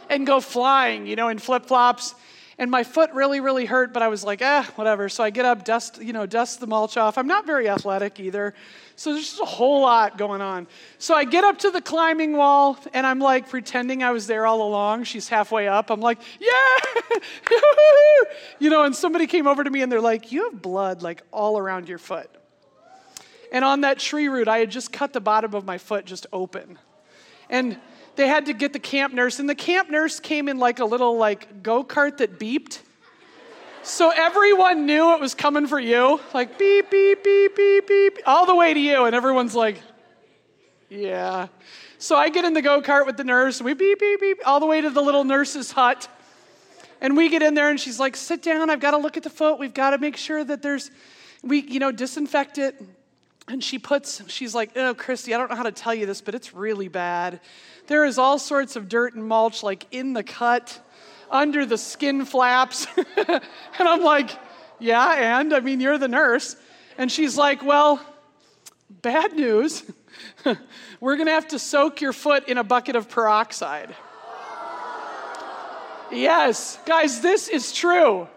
and 0.08 0.26
go 0.26 0.40
flying, 0.40 1.06
you 1.06 1.16
know, 1.16 1.28
in 1.28 1.38
flip 1.38 1.66
flops. 1.66 2.14
And 2.58 2.70
my 2.70 2.84
foot 2.84 3.12
really, 3.12 3.40
really 3.40 3.66
hurt, 3.66 3.92
but 3.92 4.02
I 4.02 4.08
was 4.08 4.24
like, 4.24 4.40
ah, 4.42 4.66
whatever. 4.76 5.10
So 5.10 5.22
I 5.22 5.28
get 5.28 5.44
up, 5.44 5.62
dust, 5.62 6.00
you 6.00 6.14
know, 6.14 6.24
dust 6.24 6.58
the 6.58 6.66
mulch 6.66 6.96
off. 6.96 7.18
I'm 7.18 7.26
not 7.26 7.44
very 7.44 7.68
athletic 7.68 8.18
either. 8.18 8.54
So 8.96 9.12
there's 9.12 9.26
just 9.26 9.42
a 9.42 9.44
whole 9.44 9.82
lot 9.82 10.16
going 10.16 10.40
on. 10.40 10.66
So 10.98 11.14
I 11.14 11.24
get 11.24 11.44
up 11.44 11.58
to 11.58 11.70
the 11.70 11.82
climbing 11.82 12.34
wall 12.34 12.78
and 12.94 13.06
I'm 13.06 13.18
like 13.18 13.50
pretending 13.50 14.02
I 14.02 14.10
was 14.10 14.26
there 14.26 14.46
all 14.46 14.62
along. 14.66 15.04
She's 15.04 15.28
halfway 15.28 15.68
up. 15.68 15.90
I'm 15.90 16.00
like, 16.00 16.18
yeah, 16.40 17.18
you 18.58 18.70
know, 18.70 18.84
and 18.84 18.96
somebody 18.96 19.26
came 19.26 19.46
over 19.46 19.62
to 19.62 19.68
me 19.68 19.82
and 19.82 19.92
they're 19.92 20.00
like, 20.00 20.32
you 20.32 20.44
have 20.50 20.62
blood 20.62 21.02
like 21.02 21.22
all 21.32 21.58
around 21.58 21.90
your 21.90 21.98
foot. 21.98 22.30
And 23.52 23.66
on 23.66 23.82
that 23.82 23.98
tree 23.98 24.28
root, 24.28 24.48
I 24.48 24.58
had 24.58 24.70
just 24.70 24.92
cut 24.92 25.12
the 25.12 25.20
bottom 25.20 25.54
of 25.54 25.66
my 25.66 25.76
foot 25.76 26.06
just 26.06 26.26
open. 26.32 26.78
And 27.50 27.78
they 28.16 28.26
had 28.26 28.46
to 28.46 28.52
get 28.52 28.72
the 28.72 28.78
camp 28.78 29.14
nurse, 29.14 29.38
and 29.38 29.48
the 29.48 29.54
camp 29.54 29.90
nurse 29.90 30.20
came 30.20 30.48
in 30.48 30.58
like 30.58 30.78
a 30.78 30.84
little 30.84 31.16
like 31.16 31.62
go-kart 31.62 32.18
that 32.18 32.38
beeped. 32.38 32.80
So 33.82 34.10
everyone 34.10 34.84
knew 34.86 35.14
it 35.14 35.20
was 35.20 35.34
coming 35.34 35.66
for 35.68 35.78
you, 35.78 36.20
like 36.34 36.58
beep, 36.58 36.90
beep, 36.90 37.22
beep, 37.22 37.54
beep, 37.54 37.86
beep, 37.86 38.18
all 38.26 38.44
the 38.44 38.54
way 38.54 38.74
to 38.74 38.80
you, 38.80 39.04
and 39.04 39.14
everyone's 39.14 39.54
like, 39.54 39.80
yeah. 40.88 41.46
So 41.98 42.16
I 42.16 42.28
get 42.28 42.44
in 42.44 42.52
the 42.52 42.62
go 42.62 42.82
kart 42.82 43.06
with 43.06 43.16
the 43.16 43.24
nurse, 43.24 43.62
we 43.62 43.74
beep, 43.74 44.00
beep, 44.00 44.20
beep, 44.20 44.38
all 44.44 44.58
the 44.60 44.66
way 44.66 44.80
to 44.80 44.90
the 44.90 45.00
little 45.00 45.24
nurse's 45.24 45.70
hut. 45.70 46.08
And 47.00 47.16
we 47.16 47.28
get 47.28 47.42
in 47.42 47.54
there, 47.54 47.68
and 47.68 47.78
she's 47.78 48.00
like, 48.00 48.16
sit 48.16 48.42
down, 48.42 48.70
I've 48.70 48.80
got 48.80 48.92
to 48.92 48.96
look 48.96 49.16
at 49.16 49.22
the 49.22 49.30
foot, 49.30 49.58
we've 49.58 49.74
got 49.74 49.90
to 49.90 49.98
make 49.98 50.16
sure 50.16 50.42
that 50.42 50.62
there's, 50.62 50.90
we, 51.42 51.60
you 51.60 51.78
know, 51.78 51.92
disinfect 51.92 52.58
it. 52.58 52.82
And 53.48 53.62
she 53.62 53.78
puts, 53.78 54.22
she's 54.28 54.54
like, 54.54 54.70
oh, 54.74 54.94
Kristi, 54.94 55.34
I 55.34 55.38
don't 55.38 55.48
know 55.48 55.56
how 55.56 55.62
to 55.62 55.72
tell 55.72 55.94
you 55.94 56.04
this, 56.04 56.20
but 56.20 56.34
it's 56.34 56.52
really 56.52 56.88
bad. 56.88 57.40
There 57.86 58.04
is 58.04 58.18
all 58.18 58.38
sorts 58.38 58.74
of 58.74 58.88
dirt 58.88 59.14
and 59.14 59.24
mulch, 59.24 59.62
like 59.62 59.86
in 59.92 60.12
the 60.14 60.24
cut 60.24 60.80
under 61.30 61.64
the 61.64 61.78
skin 61.78 62.24
flaps. 62.24 62.86
and 63.16 63.40
I'm 63.78 64.02
like, 64.02 64.30
yeah, 64.80 65.38
and 65.38 65.54
I 65.54 65.60
mean, 65.60 65.80
you're 65.80 65.98
the 65.98 66.08
nurse. 66.08 66.56
And 66.98 67.10
she's 67.10 67.36
like, 67.36 67.64
well, 67.64 68.00
bad 69.02 69.34
news. 69.34 69.84
We're 71.00 71.16
going 71.16 71.26
to 71.26 71.32
have 71.32 71.48
to 71.48 71.58
soak 71.58 72.00
your 72.00 72.12
foot 72.12 72.48
in 72.48 72.58
a 72.58 72.64
bucket 72.64 72.96
of 72.96 73.08
peroxide. 73.08 73.94
Yes, 76.10 76.78
guys, 76.86 77.20
this 77.20 77.48
is 77.48 77.72
true. 77.72 78.28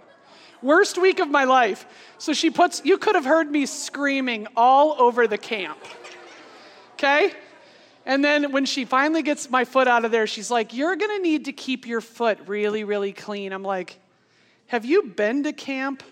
Worst 0.61 0.97
week 0.97 1.19
of 1.19 1.29
my 1.29 1.45
life. 1.45 1.85
So 2.19 2.33
she 2.33 2.49
puts, 2.49 2.81
you 2.83 2.97
could 2.97 3.15
have 3.15 3.25
heard 3.25 3.49
me 3.49 3.65
screaming 3.65 4.47
all 4.55 4.95
over 4.99 5.25
the 5.25 5.37
camp. 5.37 5.79
Okay? 6.93 7.31
And 8.05 8.23
then 8.23 8.51
when 8.51 8.65
she 8.65 8.83
finally 8.83 9.23
gets 9.23 9.49
my 9.49 9.63
foot 9.63 9.87
out 9.87 10.03
of 10.03 10.11
there, 10.11 10.27
she's 10.27 10.51
like, 10.51 10.73
You're 10.73 10.95
going 10.97 11.17
to 11.17 11.23
need 11.23 11.45
to 11.45 11.53
keep 11.53 11.87
your 11.87 12.01
foot 12.01 12.37
really, 12.45 12.83
really 12.83 13.13
clean. 13.13 13.53
I'm 13.53 13.63
like, 13.63 13.99
Have 14.67 14.83
you 14.83 15.03
been 15.03 15.43
to 15.43 15.53
camp? 15.53 16.03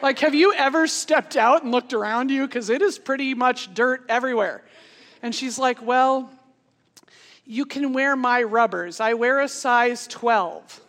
Like, 0.00 0.20
have 0.20 0.34
you 0.34 0.54
ever 0.54 0.86
stepped 0.86 1.36
out 1.36 1.62
and 1.62 1.72
looked 1.72 1.92
around 1.92 2.30
you? 2.30 2.46
Because 2.46 2.70
it 2.70 2.80
is 2.80 2.98
pretty 2.98 3.34
much 3.34 3.74
dirt 3.74 4.04
everywhere. 4.08 4.62
And 5.22 5.34
she's 5.34 5.58
like, 5.58 5.82
Well, 5.82 6.30
you 7.44 7.66
can 7.66 7.92
wear 7.92 8.14
my 8.14 8.44
rubbers. 8.44 9.00
I 9.00 9.14
wear 9.14 9.40
a 9.40 9.48
size 9.48 10.06
12. 10.06 10.80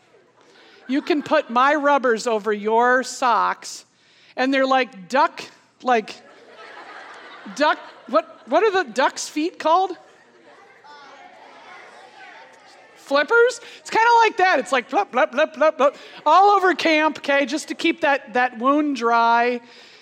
You 0.87 1.01
can 1.01 1.23
put 1.23 1.49
my 1.49 1.73
rubbers 1.73 2.27
over 2.27 2.53
your 2.53 3.01
socks. 3.01 3.85
And 4.35 4.53
they're 4.53 4.65
like 4.65 5.09
duck, 5.09 5.43
like, 5.83 6.15
duck 7.55 7.77
what, 8.11 8.41
what 8.47 8.63
are 8.63 8.83
the 8.83 8.91
duck's 8.91 9.29
feet 9.29 9.57
called? 9.57 9.91
Flippers? 12.95 13.59
It's 13.79 13.89
kind 13.89 14.05
of 14.07 14.13
like 14.23 14.37
that. 14.37 14.59
It's 14.59 14.71
like 14.71 14.89
flip, 14.89 15.11
flip, 15.11 15.31
flip, 15.31 15.55
flip, 15.55 15.77
flip, 15.77 15.95
all 16.25 16.51
over 16.51 16.73
camp, 16.73 17.17
okay, 17.17 17.45
just 17.45 17.67
to 17.69 17.75
keep 17.75 18.01
that, 18.01 18.33
that 18.33 18.57
wound 18.57 18.95
dry. 18.95 19.59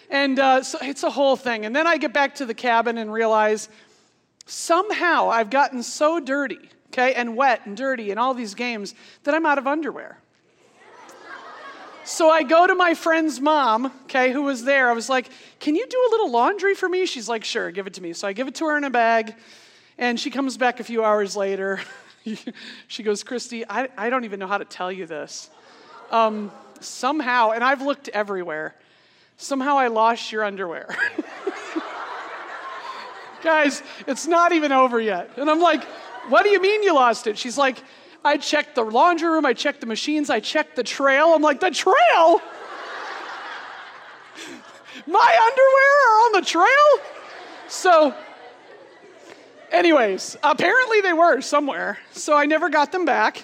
And 0.10 0.40
uh, 0.40 0.64
so 0.64 0.78
it's 0.82 1.04
a 1.04 1.10
whole 1.10 1.36
thing. 1.36 1.66
And 1.66 1.76
then 1.76 1.88
I 1.88 1.98
get 1.98 2.14
back 2.14 2.36
to 2.36 2.46
the 2.46 2.54
cabin 2.54 2.98
and 2.98 3.12
realize 3.12 3.70
somehow 4.46 5.30
I've 5.30 5.50
gotten 5.50 5.82
so 5.82 6.20
dirty, 6.20 6.70
okay, 6.88 7.14
and 7.14 7.36
wet 7.36 7.66
and 7.66 7.78
dirty 7.78 8.12
in 8.12 8.18
all 8.18 8.34
these 8.34 8.54
games 8.54 8.96
that 9.24 9.34
I'm 9.34 9.46
out 9.46 9.58
of 9.58 9.68
underwear. 9.68 10.20
So 12.10 12.32
I 12.32 12.42
go 12.42 12.66
to 12.66 12.74
my 12.74 12.96
friend's 12.96 13.40
mom, 13.40 13.94
okay, 14.06 14.32
who 14.32 14.42
was 14.42 14.64
there. 14.64 14.90
I 14.90 14.94
was 14.94 15.10
like, 15.10 15.30
Can 15.60 15.76
you 15.76 15.86
do 15.86 15.96
a 15.96 16.10
little 16.10 16.32
laundry 16.32 16.74
for 16.74 16.90
me? 16.90 17.06
She's 17.06 17.30
like, 17.30 17.44
Sure, 17.44 17.70
give 17.70 17.86
it 17.86 17.94
to 17.94 18.02
me. 18.02 18.14
So 18.14 18.28
I 18.28 18.34
give 18.34 18.48
it 18.48 18.56
to 18.56 18.66
her 18.66 18.78
in 18.78 18.84
a 18.84 18.90
bag, 18.90 19.36
and 19.96 20.20
she 20.20 20.32
comes 20.32 20.58
back 20.58 20.80
a 20.80 20.84
few 20.84 21.06
hours 21.06 21.36
later. 21.36 21.80
she 22.88 23.04
goes, 23.04 23.24
Kristi, 23.24 23.64
I, 23.70 23.90
I 23.96 24.10
don't 24.10 24.26
even 24.26 24.40
know 24.40 24.48
how 24.48 24.58
to 24.58 24.66
tell 24.66 24.92
you 24.92 25.06
this. 25.06 25.52
Um, 26.10 26.52
somehow, 26.80 27.52
and 27.52 27.64
I've 27.64 27.84
looked 27.84 28.10
everywhere, 28.10 28.74
somehow 29.38 29.78
I 29.78 29.90
lost 29.90 30.32
your 30.32 30.44
underwear. 30.44 30.90
Guys, 33.44 33.84
it's 34.08 34.26
not 34.26 34.52
even 34.52 34.72
over 34.72 35.00
yet. 35.00 35.30
And 35.38 35.48
I'm 35.48 35.62
like, 35.62 35.84
What 36.28 36.42
do 36.42 36.50
you 36.50 36.60
mean 36.60 36.82
you 36.82 36.96
lost 36.96 37.28
it? 37.28 37.38
She's 37.38 37.58
like, 37.58 37.84
I 38.24 38.38
checked 38.38 38.76
the 38.76 38.84
laundry 38.84 39.30
room, 39.30 39.46
I 39.46 39.54
checked 39.54 39.80
the 39.80 39.86
machines, 39.86 40.30
I 40.30 40.40
checked 40.40 40.76
the 40.76 40.84
trail. 40.84 41.34
I'm 41.34 41.42
like, 41.42 41.60
the 41.60 41.72
trail? 41.72 42.42
My 45.08 45.40
underwear 45.48 45.94
are 46.06 46.26
on 46.26 46.32
the 46.34 46.42
trail? 46.46 47.06
So, 47.68 48.14
anyways, 49.72 50.38
apparently 50.44 51.02
they 51.02 51.14
were 51.14 51.42
somewhere. 51.42 51.98
So 52.12 52.36
I 52.36 52.46
never 52.46 52.70
got 52.70 52.92
them 52.92 53.06
back. 53.06 53.44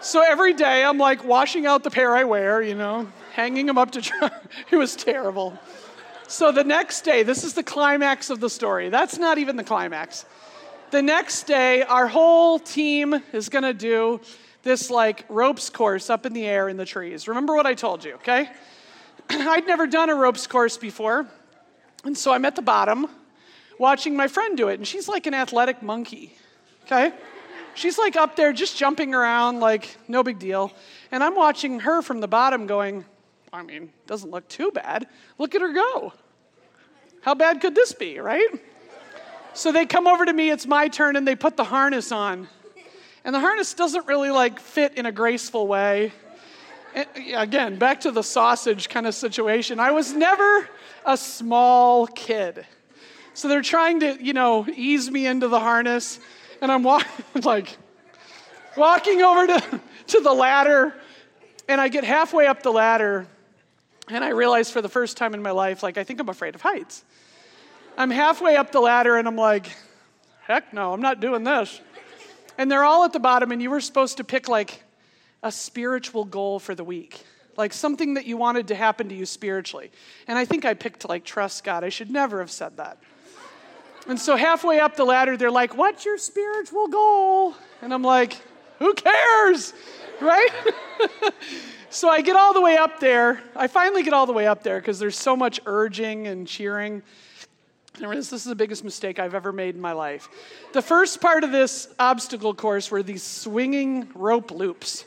So 0.00 0.22
every 0.22 0.52
day 0.52 0.84
I'm 0.84 0.98
like 0.98 1.24
washing 1.24 1.66
out 1.66 1.82
the 1.82 1.90
pair 1.90 2.14
I 2.14 2.24
wear, 2.24 2.62
you 2.62 2.74
know, 2.74 3.10
hanging 3.32 3.66
them 3.66 3.78
up 3.78 3.90
to 3.92 4.00
dry. 4.00 4.30
it 4.70 4.76
was 4.76 4.94
terrible. 4.94 5.58
So 6.28 6.52
the 6.52 6.62
next 6.62 7.02
day, 7.02 7.22
this 7.22 7.42
is 7.42 7.54
the 7.54 7.62
climax 7.62 8.28
of 8.28 8.38
the 8.38 8.50
story. 8.50 8.90
That's 8.90 9.18
not 9.18 9.38
even 9.38 9.56
the 9.56 9.64
climax 9.64 10.26
the 10.90 11.02
next 11.02 11.44
day, 11.44 11.82
our 11.82 12.06
whole 12.06 12.58
team 12.58 13.14
is 13.32 13.48
going 13.48 13.64
to 13.64 13.74
do 13.74 14.20
this 14.62 14.90
like 14.90 15.24
ropes 15.28 15.70
course 15.70 16.10
up 16.10 16.26
in 16.26 16.32
the 16.32 16.46
air 16.46 16.68
in 16.68 16.76
the 16.76 16.84
trees. 16.84 17.28
Remember 17.28 17.54
what 17.54 17.66
I 17.66 17.74
told 17.74 18.04
you, 18.04 18.14
okay? 18.14 18.50
I'd 19.30 19.66
never 19.66 19.86
done 19.86 20.10
a 20.10 20.14
ropes 20.14 20.46
course 20.46 20.76
before. 20.76 21.26
And 22.04 22.16
so 22.16 22.32
I'm 22.32 22.44
at 22.44 22.56
the 22.56 22.62
bottom 22.62 23.06
watching 23.78 24.16
my 24.16 24.28
friend 24.28 24.56
do 24.56 24.68
it. 24.68 24.74
And 24.74 24.86
she's 24.86 25.08
like 25.08 25.26
an 25.26 25.34
athletic 25.34 25.82
monkey, 25.82 26.34
okay? 26.84 27.12
She's 27.74 27.98
like 27.98 28.16
up 28.16 28.36
there 28.36 28.52
just 28.52 28.76
jumping 28.76 29.14
around, 29.14 29.60
like 29.60 29.96
no 30.08 30.22
big 30.22 30.38
deal. 30.38 30.72
And 31.12 31.22
I'm 31.22 31.34
watching 31.34 31.80
her 31.80 32.02
from 32.02 32.20
the 32.20 32.28
bottom 32.28 32.66
going, 32.66 33.04
I 33.52 33.62
mean, 33.62 33.92
doesn't 34.06 34.30
look 34.30 34.48
too 34.48 34.70
bad. 34.72 35.06
Look 35.38 35.54
at 35.54 35.60
her 35.60 35.72
go. 35.72 36.12
How 37.20 37.34
bad 37.34 37.60
could 37.60 37.74
this 37.74 37.92
be, 37.92 38.18
right? 38.18 38.48
So 39.58 39.72
they 39.72 39.86
come 39.86 40.06
over 40.06 40.24
to 40.24 40.32
me, 40.32 40.50
it's 40.50 40.68
my 40.68 40.86
turn, 40.86 41.16
and 41.16 41.26
they 41.26 41.34
put 41.34 41.56
the 41.56 41.64
harness 41.64 42.12
on. 42.12 42.46
And 43.24 43.34
the 43.34 43.40
harness 43.40 43.74
doesn't 43.74 44.06
really 44.06 44.30
like 44.30 44.60
fit 44.60 44.94
in 44.94 45.04
a 45.04 45.10
graceful 45.10 45.66
way. 45.66 46.12
And 46.94 47.08
again, 47.34 47.76
back 47.76 48.02
to 48.02 48.12
the 48.12 48.22
sausage 48.22 48.88
kind 48.88 49.04
of 49.04 49.16
situation. 49.16 49.80
I 49.80 49.90
was 49.90 50.12
never 50.12 50.68
a 51.04 51.16
small 51.16 52.06
kid. 52.06 52.66
So 53.34 53.48
they're 53.48 53.60
trying 53.60 53.98
to, 53.98 54.24
you 54.24 54.32
know, 54.32 54.64
ease 54.76 55.10
me 55.10 55.26
into 55.26 55.48
the 55.48 55.58
harness. 55.58 56.20
And 56.62 56.70
I'm 56.70 56.84
walking, 56.84 57.10
like, 57.42 57.76
walking 58.76 59.22
over 59.22 59.48
to, 59.48 59.80
to 60.06 60.20
the 60.20 60.32
ladder. 60.32 60.94
And 61.66 61.80
I 61.80 61.88
get 61.88 62.04
halfway 62.04 62.46
up 62.46 62.62
the 62.62 62.70
ladder. 62.70 63.26
And 64.06 64.22
I 64.22 64.28
realize 64.28 64.70
for 64.70 64.82
the 64.82 64.88
first 64.88 65.16
time 65.16 65.34
in 65.34 65.42
my 65.42 65.50
life, 65.50 65.82
like, 65.82 65.98
I 65.98 66.04
think 66.04 66.20
I'm 66.20 66.28
afraid 66.28 66.54
of 66.54 66.62
heights. 66.62 67.02
I'm 67.98 68.10
halfway 68.10 68.54
up 68.54 68.70
the 68.70 68.78
ladder 68.78 69.16
and 69.16 69.26
I'm 69.26 69.34
like, 69.34 69.66
heck 70.46 70.72
no, 70.72 70.92
I'm 70.92 71.00
not 71.00 71.18
doing 71.18 71.42
this. 71.42 71.80
And 72.56 72.70
they're 72.70 72.84
all 72.84 73.04
at 73.04 73.12
the 73.12 73.18
bottom, 73.18 73.50
and 73.52 73.60
you 73.60 73.70
were 73.70 73.80
supposed 73.80 74.16
to 74.18 74.24
pick 74.24 74.48
like 74.48 74.84
a 75.42 75.50
spiritual 75.50 76.24
goal 76.24 76.60
for 76.60 76.76
the 76.76 76.84
week, 76.84 77.20
like 77.56 77.72
something 77.72 78.14
that 78.14 78.24
you 78.24 78.36
wanted 78.36 78.68
to 78.68 78.76
happen 78.76 79.08
to 79.08 79.16
you 79.16 79.26
spiritually. 79.26 79.90
And 80.28 80.38
I 80.38 80.44
think 80.44 80.64
I 80.64 80.74
picked 80.74 81.08
like 81.08 81.24
trust 81.24 81.64
God. 81.64 81.82
I 81.82 81.88
should 81.88 82.10
never 82.10 82.38
have 82.38 82.52
said 82.52 82.76
that. 82.76 82.98
And 84.06 84.18
so 84.18 84.36
halfway 84.36 84.78
up 84.78 84.94
the 84.94 85.04
ladder, 85.04 85.36
they're 85.36 85.50
like, 85.50 85.76
What's 85.76 86.04
your 86.04 86.18
spiritual 86.18 86.86
goal? 86.86 87.54
And 87.82 87.92
I'm 87.92 88.02
like, 88.02 88.40
Who 88.78 88.94
cares? 88.94 89.74
Right? 90.20 90.50
so 91.90 92.08
I 92.08 92.22
get 92.22 92.36
all 92.36 92.52
the 92.54 92.60
way 92.60 92.76
up 92.76 93.00
there. 93.00 93.40
I 93.56 93.66
finally 93.66 94.04
get 94.04 94.12
all 94.12 94.26
the 94.26 94.32
way 94.32 94.46
up 94.46 94.62
there 94.62 94.80
because 94.80 95.00
there's 95.00 95.18
so 95.18 95.34
much 95.34 95.60
urging 95.66 96.28
and 96.28 96.46
cheering. 96.46 97.02
This 97.98 98.32
is 98.32 98.44
the 98.44 98.54
biggest 98.54 98.84
mistake 98.84 99.18
I've 99.18 99.34
ever 99.34 99.52
made 99.52 99.74
in 99.74 99.80
my 99.80 99.92
life. 99.92 100.28
The 100.72 100.82
first 100.82 101.20
part 101.20 101.44
of 101.44 101.52
this 101.52 101.88
obstacle 101.98 102.54
course 102.54 102.90
were 102.90 103.02
these 103.02 103.22
swinging 103.22 104.08
rope 104.14 104.50
loops. 104.50 105.04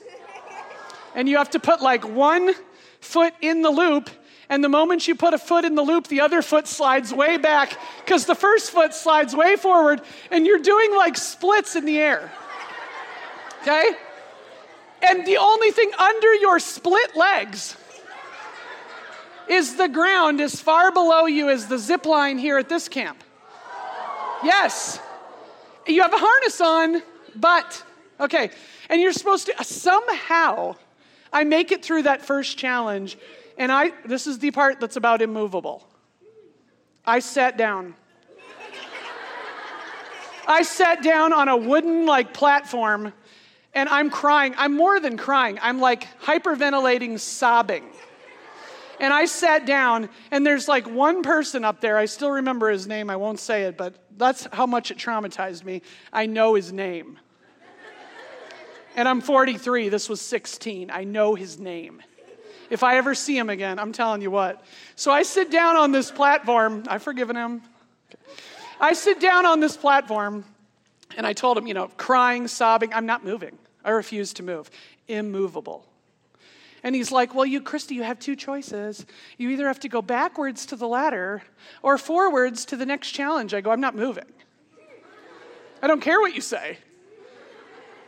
And 1.15 1.27
you 1.29 1.37
have 1.37 1.51
to 1.51 1.59
put 1.59 1.81
like 1.81 2.07
one 2.07 2.53
foot 2.99 3.33
in 3.41 3.61
the 3.61 3.69
loop 3.69 4.09
And 4.51 4.61
the 4.61 4.69
moment 4.69 5.07
you 5.07 5.15
put 5.15 5.33
a 5.33 5.37
foot 5.37 5.63
in 5.63 5.75
the 5.75 5.81
loop, 5.81 6.07
the 6.07 6.19
other 6.19 6.41
foot 6.41 6.67
slides 6.67 7.13
way 7.13 7.37
back 7.37 7.77
because 8.03 8.25
the 8.25 8.35
first 8.35 8.69
foot 8.71 8.93
slides 8.93 9.33
way 9.33 9.55
forward, 9.55 10.01
and 10.29 10.45
you're 10.45 10.59
doing 10.59 10.93
like 10.93 11.15
splits 11.15 11.77
in 11.77 11.85
the 11.85 11.97
air. 11.97 12.29
Okay? 13.61 13.91
And 15.01 15.25
the 15.25 15.37
only 15.37 15.71
thing 15.71 15.89
under 15.97 16.33
your 16.35 16.59
split 16.59 17.15
legs 17.15 17.77
is 19.49 19.75
the 19.75 19.87
ground 19.87 20.41
as 20.41 20.59
far 20.59 20.91
below 20.91 21.25
you 21.25 21.49
as 21.49 21.67
the 21.67 21.77
zip 21.77 22.05
line 22.05 22.37
here 22.37 22.57
at 22.57 22.69
this 22.69 22.87
camp. 22.87 23.23
Yes. 24.43 24.99
You 25.87 26.01
have 26.01 26.13
a 26.13 26.17
harness 26.17 26.61
on, 26.61 27.01
but, 27.35 27.83
okay. 28.19 28.51
And 28.89 29.01
you're 29.01 29.13
supposed 29.13 29.47
to, 29.47 29.63
somehow, 29.63 30.75
I 31.33 31.43
make 31.43 31.71
it 31.71 31.83
through 31.83 32.03
that 32.03 32.21
first 32.21 32.57
challenge, 32.57 33.17
and 33.57 33.71
I, 33.71 33.91
this 34.05 34.27
is 34.27 34.39
the 34.39 34.51
part 34.51 34.79
that's 34.79 34.95
about 34.95 35.21
immovable. 35.21 35.87
I 37.05 37.19
sat 37.19 37.57
down. 37.57 37.95
I 40.47 40.63
sat 40.63 41.03
down 41.03 41.33
on 41.33 41.49
a 41.49 41.57
wooden, 41.57 42.05
like, 42.05 42.33
platform, 42.33 43.13
and 43.73 43.87
I'm 43.89 44.09
crying. 44.09 44.53
I'm 44.57 44.75
more 44.75 44.99
than 44.99 45.17
crying, 45.17 45.57
I'm 45.61 45.79
like 45.79 46.07
hyperventilating, 46.21 47.19
sobbing. 47.19 47.85
And 49.01 49.11
I 49.11 49.25
sat 49.25 49.65
down, 49.65 50.09
and 50.29 50.45
there's 50.45 50.67
like 50.67 50.87
one 50.87 51.23
person 51.23 51.65
up 51.65 51.81
there. 51.81 51.97
I 51.97 52.05
still 52.05 52.29
remember 52.29 52.69
his 52.69 52.85
name. 52.85 53.09
I 53.09 53.15
won't 53.15 53.39
say 53.39 53.63
it, 53.63 53.75
but 53.75 53.95
that's 54.15 54.47
how 54.53 54.67
much 54.67 54.91
it 54.91 54.97
traumatized 54.97 55.63
me. 55.63 55.81
I 56.13 56.27
know 56.27 56.53
his 56.53 56.71
name. 56.71 57.17
And 58.95 59.09
I'm 59.09 59.19
43. 59.19 59.89
This 59.89 60.07
was 60.07 60.21
16. 60.21 60.91
I 60.91 61.03
know 61.03 61.33
his 61.33 61.57
name. 61.57 62.03
If 62.69 62.83
I 62.83 62.97
ever 62.97 63.15
see 63.15 63.35
him 63.35 63.49
again, 63.49 63.79
I'm 63.79 63.91
telling 63.91 64.21
you 64.21 64.29
what. 64.29 64.63
So 64.95 65.11
I 65.11 65.23
sit 65.23 65.49
down 65.49 65.77
on 65.77 65.91
this 65.91 66.11
platform. 66.11 66.83
I've 66.87 67.01
forgiven 67.01 67.35
him. 67.35 67.63
I 68.79 68.93
sit 68.93 69.19
down 69.19 69.47
on 69.47 69.59
this 69.59 69.75
platform, 69.75 70.45
and 71.17 71.25
I 71.25 71.33
told 71.33 71.57
him, 71.57 71.65
you 71.65 71.73
know, 71.73 71.87
crying, 71.97 72.47
sobbing, 72.47 72.93
I'm 72.93 73.07
not 73.07 73.25
moving. 73.25 73.57
I 73.83 73.89
refuse 73.89 74.31
to 74.33 74.43
move. 74.43 74.69
Immovable. 75.07 75.87
And 76.83 76.95
he's 76.95 77.11
like, 77.11 77.35
Well, 77.35 77.45
you, 77.45 77.61
Kristi, 77.61 77.91
you 77.91 78.03
have 78.03 78.19
two 78.19 78.35
choices. 78.35 79.05
You 79.37 79.49
either 79.49 79.67
have 79.67 79.79
to 79.81 79.89
go 79.89 80.01
backwards 80.01 80.65
to 80.67 80.75
the 80.75 80.87
ladder 80.87 81.43
or 81.81 81.97
forwards 81.97 82.65
to 82.65 82.77
the 82.77 82.85
next 82.85 83.11
challenge. 83.11 83.53
I 83.53 83.61
go, 83.61 83.71
I'm 83.71 83.81
not 83.81 83.95
moving. 83.95 84.25
I 85.81 85.87
don't 85.87 86.01
care 86.01 86.19
what 86.19 86.35
you 86.35 86.41
say. 86.41 86.77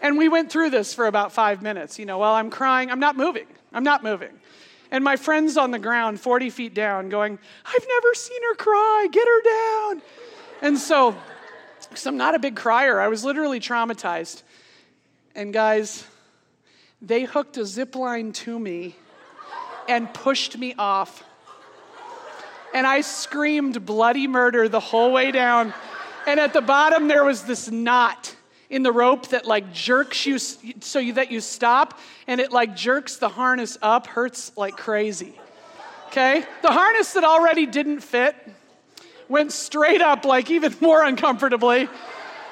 And 0.02 0.18
we 0.18 0.28
went 0.28 0.52
through 0.52 0.70
this 0.70 0.94
for 0.94 1.08
about 1.08 1.32
five 1.32 1.62
minutes. 1.62 1.98
You 1.98 2.06
know, 2.06 2.18
while 2.18 2.34
I'm 2.34 2.50
crying, 2.50 2.92
I'm 2.92 3.00
not 3.00 3.16
moving. 3.16 3.48
I'm 3.72 3.84
not 3.84 4.04
moving. 4.04 4.32
And 4.92 5.04
my 5.04 5.16
friend's 5.16 5.58
on 5.58 5.72
the 5.72 5.80
ground, 5.80 6.20
40 6.20 6.52
feet 6.52 6.76
down, 6.76 7.10
going, 7.10 7.40
I've 7.66 7.88
never 7.88 8.14
seen 8.14 8.44
her 8.44 8.56
cry. 8.56 9.08
Get 9.12 9.28
her 9.28 9.42
down. 9.42 10.02
And 10.62 10.78
so, 10.78 11.16
because 11.90 12.06
I'm 12.06 12.18
not 12.18 12.36
a 12.36 12.40
big 12.40 12.56
crier, 12.56 13.00
I 13.00 13.08
was 13.08 13.24
literally 13.24 13.60
traumatized. 13.60 14.44
And 15.34 15.52
guys, 15.52 16.06
they 17.04 17.24
hooked 17.26 17.58
a 17.58 17.66
zip 17.66 17.96
line 17.96 18.32
to 18.32 18.58
me 18.58 18.96
and 19.90 20.12
pushed 20.14 20.58
me 20.58 20.74
off. 20.80 21.22
And 22.74 22.88
I 22.88 23.02
screamed 23.02 23.86
bloody 23.86 24.26
murder 24.26 24.70
the 24.70 24.80
whole 24.80 25.12
way 25.12 25.32
down. 25.32 25.74
And 26.26 26.40
at 26.40 26.54
the 26.54 26.62
bottom, 26.62 27.10
there 27.10 27.26
was 27.26 27.44
this 27.44 27.70
knot 27.70 28.36
in 28.70 28.82
the 28.82 28.92
rope 28.92 29.28
that 29.28 29.46
like 29.46 29.74
jerks 29.74 30.26
you 30.26 30.40
so 30.40 30.98
you, 30.98 31.14
that 31.14 31.30
you 31.30 31.42
stop 31.42 32.00
and 32.26 32.40
it 32.40 32.52
like 32.52 32.76
jerks 32.76 33.18
the 33.18 33.30
harness 33.30 33.78
up, 33.82 34.08
hurts 34.08 34.54
like 34.56 34.78
crazy. 34.78 35.38
Okay? 36.08 36.44
The 36.62 36.72
harness 36.72 37.14
that 37.14 37.26
already 37.26 37.66
didn't 37.66 38.00
fit 38.00 38.36
went 39.28 39.52
straight 39.52 40.02
up, 40.02 40.24
like 40.24 40.50
even 40.50 40.74
more 40.80 41.04
uncomfortably. 41.04 41.90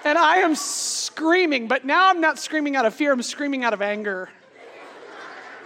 And 0.04 0.18
I 0.18 0.38
am 0.38 0.56
screaming, 0.56 1.68
but 1.68 1.86
now 1.86 2.10
I'm 2.10 2.20
not 2.20 2.38
screaming 2.38 2.76
out 2.76 2.86
of 2.86 2.94
fear, 2.94 3.14
I'm 3.14 3.22
screaming 3.22 3.64
out 3.64 3.74
of 3.74 3.82
anger. 3.82 4.30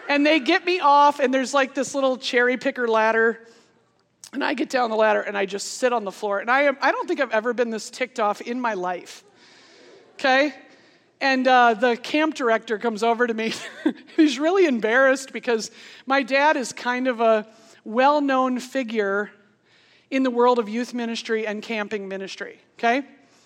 And 0.08 0.26
they 0.26 0.40
get 0.40 0.66
me 0.66 0.80
off, 0.80 1.20
and 1.20 1.34
there's 1.34 1.54
like 1.54 1.74
this 1.74 1.96
little 1.96 2.18
cherry 2.18 2.58
picker 2.58 2.88
ladder. 2.88 3.40
And 4.36 4.44
I 4.44 4.54
get 4.54 4.70
down 4.70 4.90
the 4.90 4.98
ladder 4.98 5.22
and 5.22 5.38
I 5.38 5.46
just 5.46 5.76
sit 5.76 5.94
on 5.94 6.04
the 6.04 6.12
floor. 6.12 6.40
And 6.40 6.52
I, 6.52 6.64
am, 6.64 6.78
I 6.82 6.92
don't 6.92 7.08
think 7.08 7.22
I've 7.22 7.32
ever 7.32 7.54
been 7.54 7.70
this 7.70 7.90
ticked 7.90 8.20
off 8.20 8.42
in 8.42 8.60
my 8.60 8.74
life. 8.74 9.24
Okay? 10.16 10.54
And 11.22 11.48
uh, 11.48 11.74
the 11.76 11.96
camp 11.96 12.36
director 12.36 12.78
comes 12.78 13.02
over 13.02 13.26
to 13.26 13.34
me. 13.34 13.54
He's 14.18 14.38
really 14.38 14.66
embarrassed 14.66 15.32
because 15.32 15.72
my 16.06 16.22
dad 16.22 16.58
is 16.58 16.74
kind 16.74 17.08
of 17.08 17.22
a 17.22 17.48
well 17.86 18.20
known 18.20 18.60
figure 18.60 19.32
in 20.12 20.24
the 20.24 20.32
world 20.32 20.60
of 20.60 20.68
youth 20.68 20.94
ministry 20.94 21.48
and 21.48 21.64
camping 21.64 22.10
ministry. 22.10 22.60
Okay? 22.78 23.04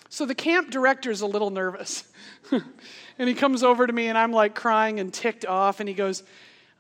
So 0.10 0.26
the 0.26 0.36
camp 0.36 0.72
director 0.72 1.12
is 1.12 1.22
a 1.22 1.28
little 1.28 1.52
nervous. 1.52 2.04
and 2.52 3.30
he 3.30 3.36
comes 3.36 3.62
over 3.62 3.86
to 3.86 3.94
me 3.94 4.08
and 4.08 4.18
I'm 4.18 4.32
like 4.32 4.56
crying 4.56 5.00
and 5.00 5.14
ticked 5.14 5.46
off. 5.46 5.80
And 5.80 5.88
he 5.88 5.94
goes, 5.94 6.24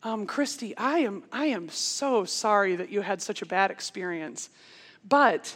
um, 0.03 0.25
Kristi, 0.25 0.73
I 0.77 0.99
am, 0.99 1.23
I 1.31 1.47
am 1.47 1.69
so 1.69 2.25
sorry 2.25 2.75
that 2.77 2.89
you 2.89 3.01
had 3.01 3.21
such 3.21 3.41
a 3.41 3.45
bad 3.45 3.71
experience. 3.71 4.49
But 5.07 5.55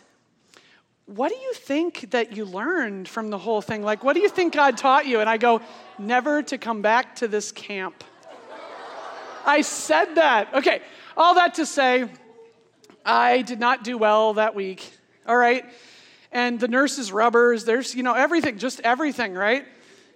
what 1.06 1.30
do 1.30 1.36
you 1.36 1.54
think 1.54 2.12
that 2.12 2.36
you 2.36 2.46
learned 2.46 3.08
from 3.08 3.30
the 3.30 3.38
whole 3.38 3.62
thing? 3.62 3.84
Like, 3.84 4.04
what 4.04 4.14
do 4.14 4.22
you 4.22 4.30
think 4.30 4.54
God 4.54 4.78
taught 4.78 5.06
you? 5.06 5.20
And 5.20 5.30
I 5.30 5.38
go, 5.38 5.62
never 5.98 6.44
to 6.44 6.58
come 6.58 6.82
back 6.82 7.18
to 7.18 7.28
this 7.28 7.52
camp. 7.52 8.04
I 9.46 9.62
said 9.62 10.16
that. 10.16 10.54
Okay, 10.54 10.82
all 11.18 11.36
that 11.36 11.56
to 11.56 11.66
say, 11.66 12.10
I 13.06 13.42
did 13.42 13.60
not 13.60 13.84
do 13.84 13.98
well 13.98 14.36
that 14.36 14.56
week. 14.56 14.90
All 15.28 15.36
right. 15.36 15.66
And 16.32 16.60
the 16.60 16.68
nurse's 16.68 17.12
rubbers, 17.12 17.66
there's, 17.66 17.94
you 17.94 18.04
know, 18.04 18.14
everything, 18.14 18.58
just 18.58 18.80
everything, 18.80 19.34
right? 19.34 19.66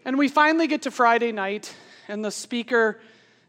And 0.06 0.18
we 0.18 0.30
finally 0.30 0.68
get 0.68 0.84
to 0.84 0.92
Friday 0.92 1.32
night, 1.32 1.76
and 2.08 2.24
the 2.24 2.32
speaker 2.32 3.00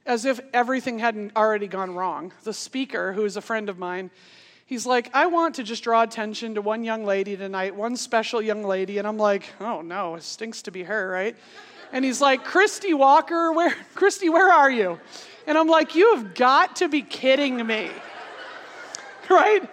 as 0.09 0.25
if 0.25 0.41
everything 0.55 0.99
hadn't 0.99 1.37
already 1.37 1.69
gone 1.69 1.95
wrong. 1.95 2.33
The 2.43 2.55
speaker, 2.55 3.13
who 3.13 3.27
is 3.27 3.37
a 3.37 3.43
friend 3.43 3.69
of 3.69 3.79
mine, 3.79 4.11
he's 4.65 4.87
like, 4.87 5.15
I 5.15 5.27
want 5.27 5.57
to 5.57 5.63
just 5.63 5.85
draw 5.85 6.03
attention 6.03 6.55
to 6.55 6.63
one 6.63 6.83
young 6.83 7.05
lady 7.05 7.37
tonight, 7.37 7.77
one 7.77 7.95
special 7.95 8.41
young 8.41 8.65
lady. 8.65 8.97
And 8.97 9.07
I'm 9.07 9.19
like, 9.19 9.45
oh 9.61 9.83
no, 9.83 10.15
it 10.15 10.23
stinks 10.23 10.63
to 10.63 10.71
be 10.71 10.83
her, 10.83 11.09
right? 11.09 11.37
And 11.93 12.05
he's 12.05 12.23
like, 12.23 12.43
Kristi 12.43 12.95
Walker, 12.95 13.53
where, 13.53 13.71
Kristi, 13.95 14.33
where 14.33 14.51
are 14.51 14.71
you? 14.71 14.99
And 15.47 15.59
I'm 15.59 15.69
like, 15.69 15.95
you 15.95 16.17
have 16.17 16.35
got 16.35 16.77
to 16.77 16.89
be 16.89 17.03
kidding 17.03 17.65
me, 17.67 17.91
right? 19.31 19.69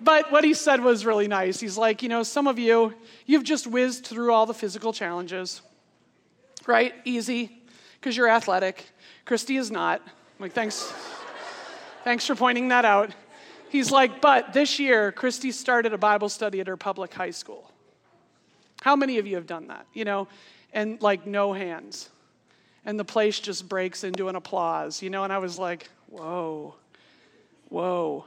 But 0.00 0.32
what 0.32 0.44
he 0.44 0.54
said 0.54 0.82
was 0.82 1.04
really 1.04 1.28
nice. 1.28 1.60
He's 1.60 1.76
like, 1.76 2.02
you 2.02 2.08
know, 2.08 2.22
some 2.22 2.46
of 2.46 2.58
you, 2.58 2.94
you've 3.26 3.44
just 3.44 3.66
whizzed 3.66 4.06
through 4.06 4.32
all 4.32 4.46
the 4.46 4.54
physical 4.54 4.94
challenges, 4.94 5.60
right? 6.66 6.94
Easy, 7.04 7.62
because 8.00 8.16
you're 8.16 8.30
athletic. 8.30 8.84
Kristi 9.26 9.58
is 9.58 9.70
not. 9.70 10.02
I'm 10.04 10.12
like, 10.38 10.52
thanks. 10.52 10.92
thanks 12.04 12.26
for 12.26 12.34
pointing 12.34 12.68
that 12.68 12.84
out. 12.84 13.10
He's 13.70 13.90
like, 13.90 14.20
but 14.20 14.52
this 14.52 14.78
year, 14.78 15.10
Kristi 15.10 15.52
started 15.52 15.92
a 15.92 15.98
Bible 15.98 16.28
study 16.28 16.60
at 16.60 16.66
her 16.66 16.76
public 16.76 17.12
high 17.12 17.30
school. 17.30 17.70
How 18.82 18.94
many 18.94 19.18
of 19.18 19.26
you 19.26 19.36
have 19.36 19.46
done 19.46 19.68
that? 19.68 19.86
You 19.94 20.04
know, 20.04 20.28
and 20.72 21.00
like 21.00 21.26
no 21.26 21.52
hands. 21.52 22.10
And 22.84 23.00
the 23.00 23.04
place 23.04 23.40
just 23.40 23.68
breaks 23.68 24.04
into 24.04 24.28
an 24.28 24.36
applause, 24.36 25.00
you 25.00 25.08
know, 25.08 25.24
and 25.24 25.32
I 25.32 25.38
was 25.38 25.58
like, 25.58 25.88
whoa, 26.10 26.74
whoa. 27.70 28.26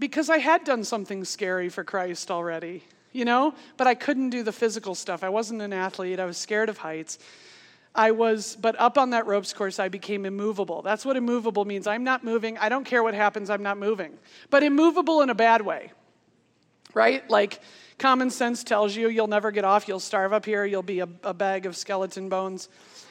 Because 0.00 0.28
I 0.28 0.38
had 0.38 0.64
done 0.64 0.82
something 0.82 1.24
scary 1.24 1.68
for 1.68 1.84
Christ 1.84 2.30
already, 2.30 2.82
you 3.12 3.24
know, 3.24 3.54
but 3.76 3.86
I 3.86 3.94
couldn't 3.94 4.30
do 4.30 4.42
the 4.42 4.50
physical 4.50 4.96
stuff. 4.96 5.22
I 5.22 5.28
wasn't 5.28 5.62
an 5.62 5.72
athlete, 5.72 6.18
I 6.18 6.24
was 6.24 6.36
scared 6.36 6.68
of 6.68 6.78
heights. 6.78 7.18
I 7.94 8.12
was, 8.12 8.56
but 8.56 8.78
up 8.80 8.96
on 8.96 9.10
that 9.10 9.26
ropes 9.26 9.52
course, 9.52 9.78
I 9.78 9.88
became 9.88 10.24
immovable. 10.24 10.80
That's 10.80 11.04
what 11.04 11.16
immovable 11.16 11.64
means. 11.64 11.86
I'm 11.86 12.04
not 12.04 12.24
moving. 12.24 12.56
I 12.56 12.68
don't 12.68 12.84
care 12.84 13.02
what 13.02 13.14
happens, 13.14 13.50
I'm 13.50 13.62
not 13.62 13.76
moving. 13.76 14.18
But 14.48 14.62
immovable 14.62 15.20
in 15.20 15.28
a 15.28 15.34
bad 15.34 15.60
way, 15.62 15.92
right? 16.94 17.28
Like 17.28 17.60
common 17.98 18.30
sense 18.30 18.64
tells 18.64 18.96
you 18.96 19.08
you'll 19.08 19.26
never 19.26 19.50
get 19.50 19.64
off, 19.64 19.88
you'll 19.88 20.00
starve 20.00 20.32
up 20.32 20.46
here, 20.46 20.64
you'll 20.64 20.82
be 20.82 21.00
a, 21.00 21.08
a 21.22 21.34
bag 21.34 21.66
of 21.66 21.76
skeleton 21.76 22.28
bones 22.30 22.68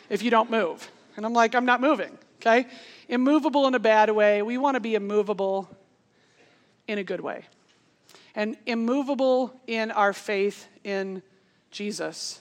if 0.09 0.23
you 0.23 0.31
don't 0.31 0.49
move. 0.49 0.89
And 1.15 1.25
I'm 1.25 1.33
like, 1.33 1.53
I'm 1.53 1.65
not 1.65 1.79
moving, 1.79 2.17
okay? 2.39 2.65
Immovable 3.07 3.67
in 3.67 3.75
a 3.75 3.79
bad 3.79 4.09
way. 4.09 4.41
We 4.41 4.57
want 4.57 4.75
to 4.75 4.79
be 4.79 4.95
immovable 4.95 5.69
in 6.87 6.97
a 6.97 7.03
good 7.03 7.21
way. 7.21 7.45
And 8.33 8.57
immovable 8.65 9.53
in 9.67 9.91
our 9.91 10.13
faith 10.13 10.67
in 10.83 11.21
Jesus 11.69 12.39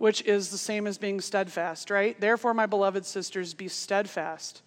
which 0.00 0.22
is 0.22 0.48
the 0.48 0.56
same 0.56 0.86
as 0.86 0.96
being 0.96 1.20
steadfast, 1.20 1.90
right? 1.90 2.18
Therefore, 2.18 2.54
my 2.54 2.64
beloved 2.64 3.04
sisters, 3.04 3.52
be 3.52 3.68
steadfast, 3.68 4.62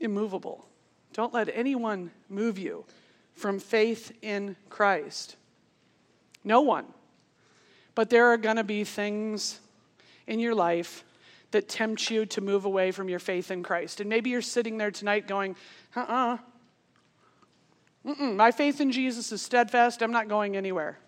immovable. 0.00 0.66
Don't 1.12 1.32
let 1.32 1.48
anyone 1.54 2.10
move 2.28 2.58
you 2.58 2.84
from 3.34 3.60
faith 3.60 4.10
in 4.22 4.56
Christ. 4.70 5.36
No 6.42 6.62
one. 6.62 6.84
But 7.94 8.10
there 8.10 8.26
are 8.26 8.36
going 8.36 8.56
to 8.56 8.64
be 8.64 8.82
things 8.82 9.60
in 10.26 10.40
your 10.40 10.56
life 10.56 11.04
that 11.52 11.68
tempt 11.68 12.10
you 12.10 12.26
to 12.26 12.40
move 12.40 12.64
away 12.64 12.90
from 12.90 13.08
your 13.08 13.20
faith 13.20 13.52
in 13.52 13.62
Christ. 13.62 14.00
And 14.00 14.10
maybe 14.10 14.30
you're 14.30 14.42
sitting 14.42 14.78
there 14.78 14.90
tonight 14.90 15.28
going, 15.28 15.54
uh 15.94 16.00
uh-uh, 16.00 16.38
uh, 18.04 18.14
my 18.32 18.50
faith 18.50 18.80
in 18.80 18.90
Jesus 18.90 19.30
is 19.30 19.40
steadfast. 19.42 20.02
I'm 20.02 20.10
not 20.10 20.26
going 20.26 20.56
anywhere. 20.56 20.98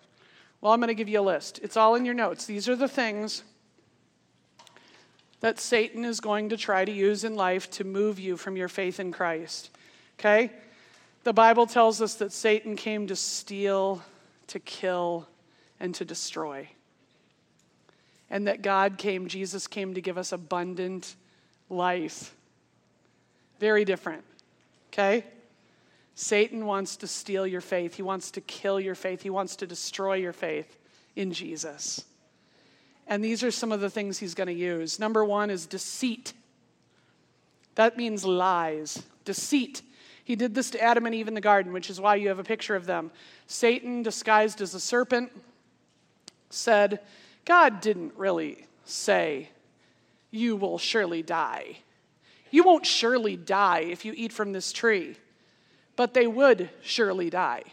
Well, 0.61 0.73
I'm 0.73 0.79
going 0.79 0.87
to 0.87 0.95
give 0.95 1.09
you 1.09 1.19
a 1.19 1.21
list. 1.21 1.59
It's 1.61 1.77
all 1.77 1.95
in 1.95 2.05
your 2.05 2.15
notes. 2.15 2.45
These 2.45 2.67
are 2.67 2.75
the 2.75 2.87
things 2.87 3.43
that 5.39 5.59
Satan 5.59 6.03
is 6.03 6.19
going 6.19 6.49
to 6.49 6.57
try 6.57 6.83
to 6.83 6.91
use 6.91 7.23
in 7.23 7.35
life 7.35 7.69
to 7.71 7.83
move 7.83 8.19
you 8.19 8.37
from 8.37 8.57
your 8.57 8.67
faith 8.67 8.99
in 8.99 9.11
Christ. 9.11 9.69
Okay? 10.19 10.51
The 11.23 11.33
Bible 11.33 11.67
tells 11.67 12.01
us 12.01 12.15
that 12.15 12.31
Satan 12.31 12.75
came 12.75 13.07
to 13.07 13.15
steal, 13.15 14.01
to 14.47 14.59
kill, 14.59 15.27
and 15.79 15.93
to 15.95 16.05
destroy. 16.05 16.67
And 18.29 18.47
that 18.47 18.61
God 18.61 18.97
came, 18.97 19.27
Jesus 19.27 19.67
came 19.67 19.93
to 19.93 20.01
give 20.01 20.17
us 20.17 20.31
abundant 20.31 21.15
life. 21.69 22.33
Very 23.59 23.85
different. 23.85 24.23
Okay? 24.91 25.23
Satan 26.19 26.65
wants 26.65 26.97
to 26.97 27.05
steal 27.05 27.45
your 27.45 27.61
faith. 27.61 27.93
He 27.93 28.01
wants 28.01 28.31
to 28.31 28.41
kill 28.41 28.79
your 28.79 28.95
faith. 28.95 29.21
He 29.21 29.29
wants 29.29 29.55
to 29.57 29.67
destroy 29.67 30.15
your 30.15 30.33
faith 30.33 30.75
in 31.15 31.31
Jesus. 31.31 32.03
And 33.05 33.23
these 33.23 33.43
are 33.43 33.51
some 33.51 33.71
of 33.71 33.81
the 33.81 33.89
things 33.91 34.17
he's 34.17 34.33
going 34.33 34.47
to 34.47 34.53
use. 34.53 34.97
Number 34.97 35.23
one 35.23 35.51
is 35.51 35.67
deceit. 35.67 36.33
That 37.75 37.97
means 37.97 38.25
lies, 38.25 39.03
deceit. 39.25 39.83
He 40.23 40.35
did 40.35 40.55
this 40.55 40.71
to 40.71 40.81
Adam 40.81 41.05
and 41.05 41.13
Eve 41.13 41.27
in 41.27 41.35
the 41.35 41.39
garden, 41.39 41.71
which 41.71 41.87
is 41.87 42.01
why 42.01 42.15
you 42.15 42.29
have 42.29 42.39
a 42.39 42.43
picture 42.43 42.75
of 42.75 42.87
them. 42.87 43.11
Satan, 43.45 44.01
disguised 44.01 44.59
as 44.59 44.73
a 44.73 44.79
serpent, 44.79 45.31
said, 46.49 46.99
God 47.45 47.79
didn't 47.79 48.13
really 48.17 48.65
say, 48.85 49.49
You 50.31 50.55
will 50.55 50.79
surely 50.79 51.21
die. 51.21 51.77
You 52.49 52.63
won't 52.63 52.87
surely 52.87 53.37
die 53.37 53.81
if 53.81 54.03
you 54.03 54.13
eat 54.15 54.33
from 54.33 54.51
this 54.51 54.71
tree 54.71 55.15
but 55.97 56.13
they 56.13 56.27
would 56.27 56.69
surely 56.81 57.29
die. 57.29 57.63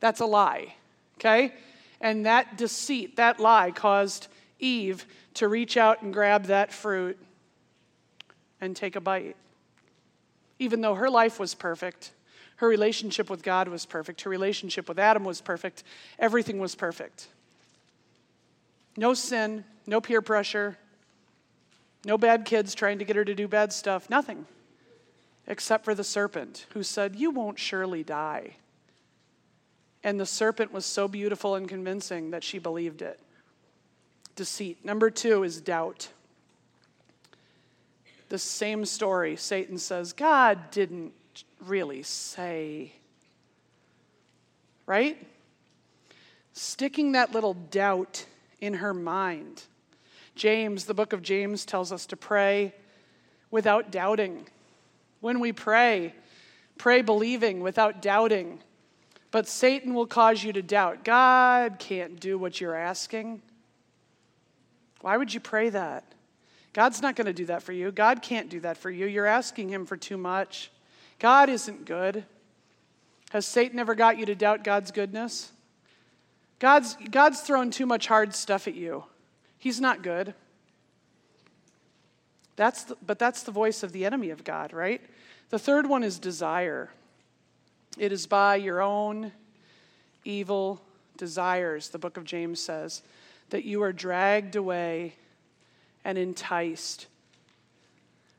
That's 0.00 0.20
a 0.20 0.26
lie, 0.26 0.74
okay? 1.18 1.54
And 2.00 2.26
that 2.26 2.56
deceit, 2.56 3.16
that 3.16 3.38
lie, 3.38 3.70
caused 3.70 4.26
Eve 4.58 5.06
to 5.34 5.46
reach 5.46 5.76
out 5.76 6.02
and 6.02 6.12
grab 6.12 6.46
that 6.46 6.72
fruit 6.72 7.16
and 8.60 8.74
take 8.74 8.96
a 8.96 9.00
bite. 9.00 9.36
Even 10.58 10.80
though 10.80 10.94
her 10.94 11.10
life 11.10 11.38
was 11.38 11.54
perfect, 11.54 12.12
her 12.56 12.66
relationship 12.66 13.30
with 13.30 13.42
God 13.42 13.68
was 13.68 13.86
perfect, 13.86 14.22
her 14.22 14.30
relationship 14.30 14.88
with 14.88 14.98
Adam 14.98 15.22
was 15.22 15.40
perfect, 15.40 15.84
everything 16.18 16.58
was 16.58 16.74
perfect. 16.74 17.28
No 18.96 19.12
sin, 19.12 19.64
no 19.86 20.00
peer 20.00 20.22
pressure, 20.22 20.78
no 22.06 22.16
bad 22.16 22.46
kids 22.46 22.74
trying 22.74 22.98
to 22.98 23.04
get 23.04 23.16
her 23.16 23.24
to 23.26 23.34
do 23.34 23.46
bad 23.46 23.74
stuff, 23.74 24.08
nothing 24.08 24.46
except 25.50 25.84
for 25.84 25.96
the 25.96 26.04
serpent, 26.04 26.66
who 26.74 26.82
said, 26.84 27.16
You 27.16 27.32
won't 27.32 27.58
surely 27.58 28.04
die. 28.04 28.56
And 30.02 30.18
the 30.18 30.24
serpent 30.24 30.72
was 30.72 30.86
so 30.86 31.08
beautiful 31.08 31.56
and 31.56 31.68
convincing 31.68 32.30
that 32.30 32.44
she 32.44 32.58
believed 32.60 33.02
it. 33.02 33.18
Deceit. 34.36 34.82
Number 34.84 35.10
two 35.10 35.42
is 35.42 35.60
doubt. 35.60 36.08
The 38.28 38.38
same 38.38 38.84
story. 38.84 39.34
Satan 39.34 39.76
says, 39.76 40.12
God 40.12 40.70
didn't 40.70 41.12
really 41.66 42.04
say. 42.04 42.92
Right? 44.86 45.26
Sticking 46.52 47.12
that 47.12 47.32
little 47.32 47.54
doubt 47.54 48.24
in 48.60 48.74
her 48.74 48.94
mind. 48.94 49.64
James, 50.36 50.84
the 50.84 50.94
book 50.94 51.12
of 51.12 51.22
James, 51.22 51.66
tells 51.66 51.90
us 51.90 52.06
to 52.06 52.16
pray 52.16 52.72
without 53.50 53.90
doubting. 53.90 54.46
When 55.20 55.40
we 55.40 55.52
pray, 55.52 56.14
pray 56.78 57.02
believing 57.02 57.60
without 57.60 58.02
doubting. 58.02 58.60
But 59.30 59.46
Satan 59.46 59.94
will 59.94 60.06
cause 60.06 60.42
you 60.42 60.52
to 60.52 60.62
doubt. 60.62 61.04
God 61.04 61.78
can't 61.78 62.18
do 62.18 62.38
what 62.38 62.60
you're 62.60 62.74
asking. 62.74 63.42
Why 65.02 65.16
would 65.16 65.32
you 65.32 65.40
pray 65.40 65.70
that? 65.70 66.04
God's 66.72 67.02
not 67.02 67.16
going 67.16 67.26
to 67.26 67.32
do 67.32 67.46
that 67.46 67.62
for 67.62 67.72
you. 67.72 67.90
God 67.90 68.22
can't 68.22 68.48
do 68.48 68.60
that 68.60 68.76
for 68.76 68.90
you. 68.90 69.06
You're 69.06 69.26
asking 69.26 69.68
Him 69.68 69.86
for 69.86 69.96
too 69.96 70.16
much. 70.16 70.70
God 71.18 71.48
isn't 71.48 71.84
good. 71.84 72.24
Has 73.30 73.46
Satan 73.46 73.78
ever 73.78 73.94
got 73.94 74.18
you 74.18 74.26
to 74.26 74.34
doubt 74.34 74.64
God's 74.64 74.90
goodness? 74.90 75.52
God's, 76.58 76.96
God's 77.10 77.40
thrown 77.40 77.70
too 77.70 77.86
much 77.86 78.06
hard 78.06 78.34
stuff 78.34 78.68
at 78.68 78.74
you. 78.74 79.04
He's 79.58 79.80
not 79.80 80.02
good. 80.02 80.34
That's 82.60 82.82
the, 82.84 82.96
but 83.06 83.18
that's 83.18 83.42
the 83.42 83.52
voice 83.52 83.82
of 83.82 83.92
the 83.92 84.04
enemy 84.04 84.28
of 84.28 84.44
God, 84.44 84.74
right? 84.74 85.00
The 85.48 85.58
third 85.58 85.88
one 85.88 86.04
is 86.04 86.18
desire. 86.18 86.90
It 87.96 88.12
is 88.12 88.26
by 88.26 88.56
your 88.56 88.82
own 88.82 89.32
evil 90.26 90.82
desires, 91.16 91.88
the 91.88 91.98
book 91.98 92.18
of 92.18 92.24
James 92.24 92.60
says, 92.60 93.00
that 93.48 93.64
you 93.64 93.82
are 93.82 93.94
dragged 93.94 94.56
away 94.56 95.14
and 96.04 96.18
enticed. 96.18 97.06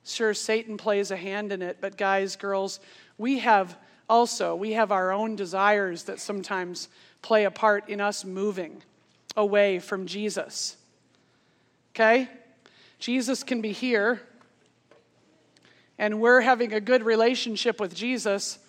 Sure, 0.06 0.36
Satan 0.36 0.78
plays 0.78 1.10
a 1.10 1.18
hand 1.18 1.52
in 1.52 1.64
it, 1.64 1.78
but 1.82 1.98
guys, 1.98 2.36
girls, 2.36 2.80
we 3.18 3.40
have 3.40 3.76
also, 4.08 4.54
we 4.54 4.74
have 4.74 4.92
our 4.92 5.12
own 5.12 5.36
desires 5.36 6.04
that 6.04 6.20
sometimes 6.20 6.90
play 7.24 7.46
a 7.46 7.52
part 7.52 7.90
in 7.90 8.00
us 8.00 8.24
moving 8.24 8.84
away 9.36 9.80
from 9.80 10.06
Jesus. 10.06 10.78
Okay? 11.96 12.30
Jesus 13.02 13.44
can 13.44 13.62
be 13.62 13.72
here, 13.72 14.22
and 15.98 16.22
we're 16.22 16.40
having 16.40 16.72
a 16.72 16.80
good 16.80 17.02
relationship 17.02 17.80
with 17.80 17.96
Jesus, 17.96 18.60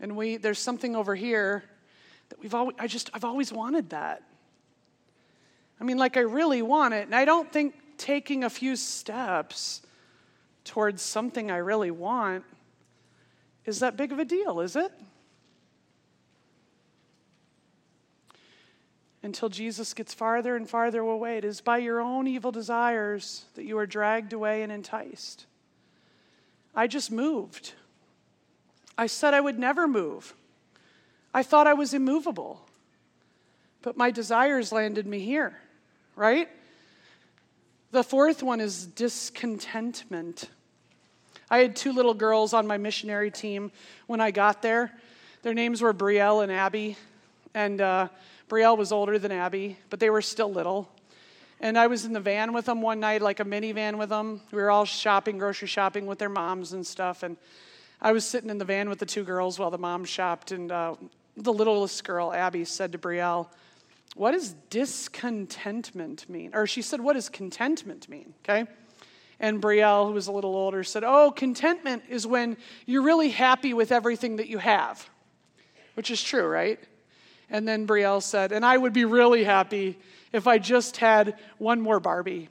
and 0.00 0.16
we 0.16 0.38
there's 0.38 0.58
something 0.58 0.96
over 0.96 1.14
here 1.14 1.62
that 2.30 2.40
we've 2.40 2.54
always 2.54 2.74
I 2.78 2.86
just 2.86 3.10
I've 3.12 3.24
always 3.24 3.52
wanted 3.52 3.90
that. 3.90 4.22
I 5.78 5.84
mean, 5.84 5.98
like 5.98 6.16
I 6.16 6.20
really 6.20 6.62
want 6.62 6.94
it, 6.94 7.04
and 7.04 7.14
I 7.14 7.26
don't 7.26 7.52
think 7.52 7.74
taking 7.98 8.44
a 8.44 8.50
few 8.50 8.76
steps 8.76 9.82
towards 10.64 11.02
something 11.02 11.50
I 11.50 11.58
really 11.58 11.90
want 11.90 12.44
is 13.66 13.80
that 13.80 13.98
big 13.98 14.10
of 14.10 14.18
a 14.18 14.24
deal, 14.24 14.60
is 14.60 14.74
it? 14.74 14.90
Until 19.26 19.50
Jesus 19.50 19.92
gets 19.92 20.14
farther 20.14 20.56
and 20.56 20.70
farther 20.70 21.00
away. 21.00 21.36
It 21.36 21.44
is 21.44 21.60
by 21.60 21.78
your 21.78 22.00
own 22.00 22.26
evil 22.26 22.52
desires 22.52 23.44
that 23.56 23.64
you 23.64 23.76
are 23.76 23.86
dragged 23.86 24.32
away 24.32 24.62
and 24.62 24.72
enticed. 24.72 25.44
I 26.74 26.86
just 26.86 27.10
moved. 27.10 27.72
I 28.96 29.08
said 29.08 29.34
I 29.34 29.40
would 29.40 29.58
never 29.58 29.86
move. 29.86 30.32
I 31.34 31.42
thought 31.42 31.66
I 31.66 31.74
was 31.74 31.92
immovable. 31.92 32.66
But 33.82 33.96
my 33.96 34.10
desires 34.10 34.72
landed 34.72 35.06
me 35.06 35.18
here, 35.18 35.58
right? 36.14 36.48
The 37.90 38.02
fourth 38.02 38.42
one 38.42 38.60
is 38.60 38.86
discontentment. 38.86 40.48
I 41.50 41.58
had 41.58 41.76
two 41.76 41.92
little 41.92 42.14
girls 42.14 42.54
on 42.54 42.66
my 42.66 42.78
missionary 42.78 43.30
team 43.30 43.72
when 44.06 44.20
I 44.20 44.30
got 44.30 44.62
there. 44.62 44.92
Their 45.42 45.54
names 45.54 45.82
were 45.82 45.92
Brielle 45.92 46.42
and 46.42 46.50
Abby. 46.50 46.96
And 47.54 47.80
uh, 47.80 48.08
Brielle 48.48 48.78
was 48.78 48.92
older 48.92 49.18
than 49.18 49.32
Abby, 49.32 49.76
but 49.90 49.98
they 49.98 50.10
were 50.10 50.22
still 50.22 50.52
little. 50.52 50.88
And 51.60 51.78
I 51.78 51.86
was 51.86 52.04
in 52.04 52.12
the 52.12 52.20
van 52.20 52.52
with 52.52 52.66
them 52.66 52.82
one 52.82 53.00
night, 53.00 53.22
like 53.22 53.40
a 53.40 53.44
minivan 53.44 53.98
with 53.98 54.10
them. 54.10 54.40
We 54.52 54.60
were 54.60 54.70
all 54.70 54.84
shopping, 54.84 55.38
grocery 55.38 55.68
shopping 55.68 56.06
with 56.06 56.18
their 56.18 56.28
moms 56.28 56.72
and 56.72 56.86
stuff. 56.86 57.22
And 57.22 57.36
I 58.00 58.12
was 58.12 58.26
sitting 58.26 58.50
in 58.50 58.58
the 58.58 58.64
van 58.64 58.88
with 58.88 58.98
the 58.98 59.06
two 59.06 59.24
girls 59.24 59.58
while 59.58 59.70
the 59.70 59.78
mom 59.78 60.04
shopped. 60.04 60.52
And 60.52 60.70
uh, 60.70 60.96
the 61.36 61.52
littlest 61.52 62.04
girl, 62.04 62.32
Abby, 62.32 62.64
said 62.64 62.92
to 62.92 62.98
Brielle, 62.98 63.48
What 64.14 64.32
does 64.32 64.54
discontentment 64.68 66.28
mean? 66.28 66.50
Or 66.54 66.66
she 66.66 66.82
said, 66.82 67.00
What 67.00 67.14
does 67.14 67.30
contentment 67.30 68.08
mean? 68.08 68.34
Okay? 68.44 68.66
And 69.40 69.60
Brielle, 69.60 70.06
who 70.06 70.12
was 70.12 70.28
a 70.28 70.32
little 70.32 70.54
older, 70.54 70.84
said, 70.84 71.04
Oh, 71.04 71.30
contentment 71.30 72.04
is 72.08 72.26
when 72.26 72.58
you're 72.84 73.02
really 73.02 73.30
happy 73.30 73.72
with 73.72 73.92
everything 73.92 74.36
that 74.36 74.48
you 74.48 74.58
have, 74.58 75.08
which 75.94 76.10
is 76.10 76.22
true, 76.22 76.46
right? 76.46 76.78
And 77.50 77.66
then 77.66 77.86
Brielle 77.86 78.22
said, 78.22 78.52
and 78.52 78.64
I 78.64 78.76
would 78.76 78.92
be 78.92 79.04
really 79.04 79.44
happy 79.44 79.98
if 80.32 80.46
I 80.46 80.58
just 80.58 80.96
had 80.96 81.38
one 81.58 81.80
more 81.80 82.00
Barbie. 82.00 82.48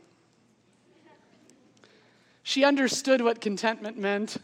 She 2.43 2.63
understood 2.63 3.21
what 3.21 3.41
contentment 3.41 3.97
meant, 3.97 4.37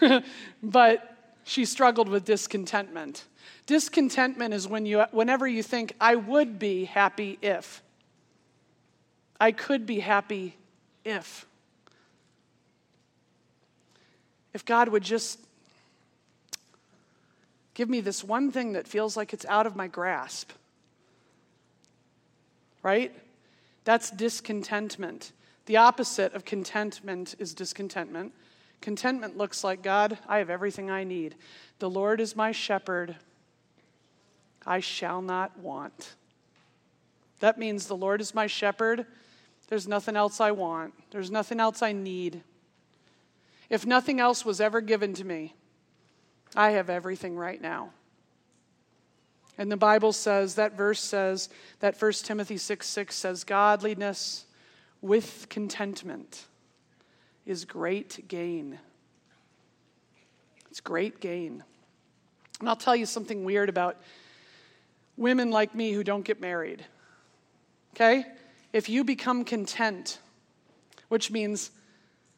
but 0.62 1.34
she 1.44 1.64
struggled 1.64 2.08
with 2.08 2.24
discontentment. 2.24 3.24
Discontentment 3.66 4.52
is 4.52 4.66
when 4.66 4.84
you, 4.86 5.04
whenever 5.12 5.46
you 5.46 5.62
think, 5.62 5.94
I 6.00 6.16
would 6.16 6.58
be 6.58 6.84
happy 6.84 7.38
if. 7.40 7.82
I 9.40 9.52
could 9.52 9.86
be 9.86 10.00
happy 10.00 10.56
if. 11.04 11.46
If 14.52 14.64
God 14.64 14.88
would 14.88 15.02
just 15.02 15.38
Give 17.74 17.90
me 17.90 18.00
this 18.00 18.22
one 18.24 18.50
thing 18.50 18.72
that 18.72 18.88
feels 18.88 19.16
like 19.16 19.32
it's 19.32 19.44
out 19.46 19.66
of 19.66 19.76
my 19.76 19.88
grasp. 19.88 20.52
Right? 22.82 23.12
That's 23.84 24.10
discontentment. 24.10 25.32
The 25.66 25.76
opposite 25.76 26.34
of 26.34 26.44
contentment 26.44 27.34
is 27.38 27.54
discontentment. 27.54 28.32
Contentment 28.80 29.36
looks 29.36 29.64
like 29.64 29.82
God, 29.82 30.18
I 30.28 30.38
have 30.38 30.50
everything 30.50 30.90
I 30.90 31.04
need. 31.04 31.34
The 31.78 31.90
Lord 31.90 32.20
is 32.20 32.36
my 32.36 32.52
shepherd. 32.52 33.16
I 34.66 34.80
shall 34.80 35.22
not 35.22 35.58
want. 35.58 36.14
That 37.40 37.58
means 37.58 37.86
the 37.86 37.96
Lord 37.96 38.20
is 38.20 38.34
my 38.34 38.46
shepherd. 38.46 39.06
There's 39.68 39.88
nothing 39.88 40.16
else 40.16 40.40
I 40.40 40.50
want. 40.50 40.94
There's 41.10 41.30
nothing 41.30 41.60
else 41.60 41.82
I 41.82 41.92
need. 41.92 42.42
If 43.70 43.86
nothing 43.86 44.20
else 44.20 44.44
was 44.44 44.60
ever 44.60 44.80
given 44.80 45.14
to 45.14 45.24
me, 45.24 45.54
I 46.54 46.72
have 46.72 46.90
everything 46.90 47.36
right 47.36 47.60
now. 47.60 47.90
And 49.56 49.70
the 49.70 49.76
Bible 49.76 50.12
says, 50.12 50.56
that 50.56 50.76
verse 50.76 51.00
says, 51.00 51.48
that 51.80 52.00
1 52.00 52.12
Timothy 52.24 52.56
6 52.56 52.86
6 52.86 53.14
says, 53.14 53.44
godliness 53.44 54.46
with 55.00 55.46
contentment 55.48 56.46
is 57.46 57.64
great 57.64 58.26
gain. 58.26 58.78
It's 60.70 60.80
great 60.80 61.20
gain. 61.20 61.62
And 62.58 62.68
I'll 62.68 62.76
tell 62.76 62.96
you 62.96 63.06
something 63.06 63.44
weird 63.44 63.68
about 63.68 63.96
women 65.16 65.50
like 65.50 65.74
me 65.74 65.92
who 65.92 66.02
don't 66.02 66.24
get 66.24 66.40
married. 66.40 66.84
Okay? 67.94 68.24
If 68.72 68.88
you 68.88 69.04
become 69.04 69.44
content, 69.44 70.18
which 71.08 71.30
means 71.30 71.70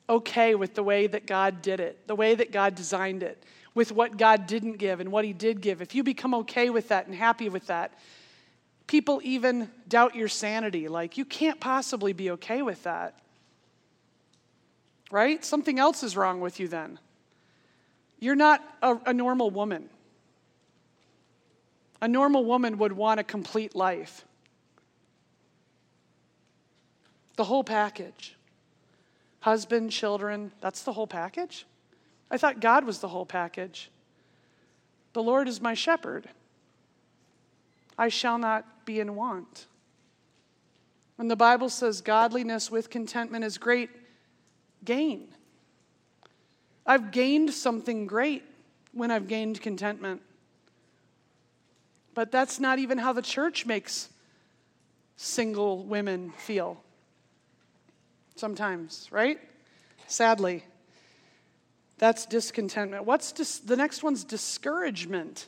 okay 0.09 0.55
with 0.55 0.75
the 0.75 0.83
way 0.83 1.07
that 1.07 1.27
God 1.27 1.63
did 1.63 1.81
it, 1.81 2.07
the 2.07 2.15
way 2.15 2.35
that 2.35 2.53
God 2.53 2.75
designed 2.75 3.23
it, 3.23 3.43
with 3.77 3.93
what 3.93 4.17
God 4.17 4.47
didn't 4.47 4.79
give 4.79 5.01
and 5.01 5.13
what 5.13 5.27
He 5.27 5.35
did 5.35 5.61
give, 5.61 5.83
if 5.83 5.95
you 5.95 6.03
become 6.03 6.35
okay 6.35 6.71
with 6.71 6.89
that 6.89 7.07
and 7.07 7.15
happy 7.15 7.51
with 7.51 7.67
that, 7.67 7.93
people 8.87 9.21
even 9.23 9.71
doubt 9.87 10.17
your 10.17 10.29
sanity. 10.29 10.89
Like, 10.89 11.19
you 11.19 11.27
can't 11.27 11.61
possibly 11.61 12.15
be 12.15 12.31
okay 12.33 12.63
with 12.63 12.83
that. 12.85 13.15
Right? 15.11 15.45
Something 15.45 15.79
else 15.79 16.03
is 16.03 16.17
wrong 16.17 16.41
with 16.41 16.59
you 16.59 16.69
then. 16.69 16.99
You're 18.19 18.35
not 18.35 18.65
a, 18.81 18.97
a 19.07 19.13
normal 19.13 19.51
woman. 19.51 19.91
A 22.01 22.09
normal 22.09 22.47
woman 22.47 22.79
would 22.79 22.93
want 22.93 23.21
a 23.21 23.25
complete 23.25 23.77
life. 23.77 24.25
The 27.37 27.45
whole 27.45 27.63
package. 27.63 28.37
Husband, 29.41 29.91
children, 29.91 30.51
that's 30.63 30.83
the 30.83 30.95
whole 30.95 31.07
package? 31.07 31.67
I 32.31 32.39
thought 32.39 32.61
God 32.61 32.85
was 32.85 32.99
the 32.99 33.09
whole 33.09 33.27
package. 33.27 33.91
The 35.13 35.23
Lord 35.23 35.49
is 35.49 35.61
my 35.61 35.75
shepherd. 35.75 36.29
I 37.97 38.09
shall 38.09 38.39
not 38.39 38.85
be 38.85 39.01
in 39.01 39.15
want. 39.15 39.67
When 41.17 41.29
the 41.29 41.37
Bible 41.37 41.69
says 41.69 42.01
godliness 42.01 42.71
with 42.71 42.91
contentment 42.91 43.45
is 43.45 43.57
great 43.57 43.91
gain, 44.85 45.29
I've 46.85 47.11
gained 47.11 47.53
something 47.53 48.07
great 48.07 48.45
when 48.93 49.11
I've 49.11 49.27
gained 49.27 49.61
contentment. 49.61 50.23
But 52.15 52.31
that's 52.31 52.61
not 52.61 52.79
even 52.79 52.99
how 52.99 53.13
the 53.13 53.23
church 53.23 53.67
makes 53.67 54.09
single 55.17 55.85
women 55.85 56.33
feel. 56.33 56.83
Sometimes, 58.37 59.09
right? 59.11 59.39
Sadly. 60.07 60.65
That's 61.99 62.27
discontentment. 62.27 63.05
What's 63.05 63.33
dis- 63.33 63.59
the 63.59 63.77
next 63.77 64.03
one's 64.03 64.25
discouragement? 64.25 65.47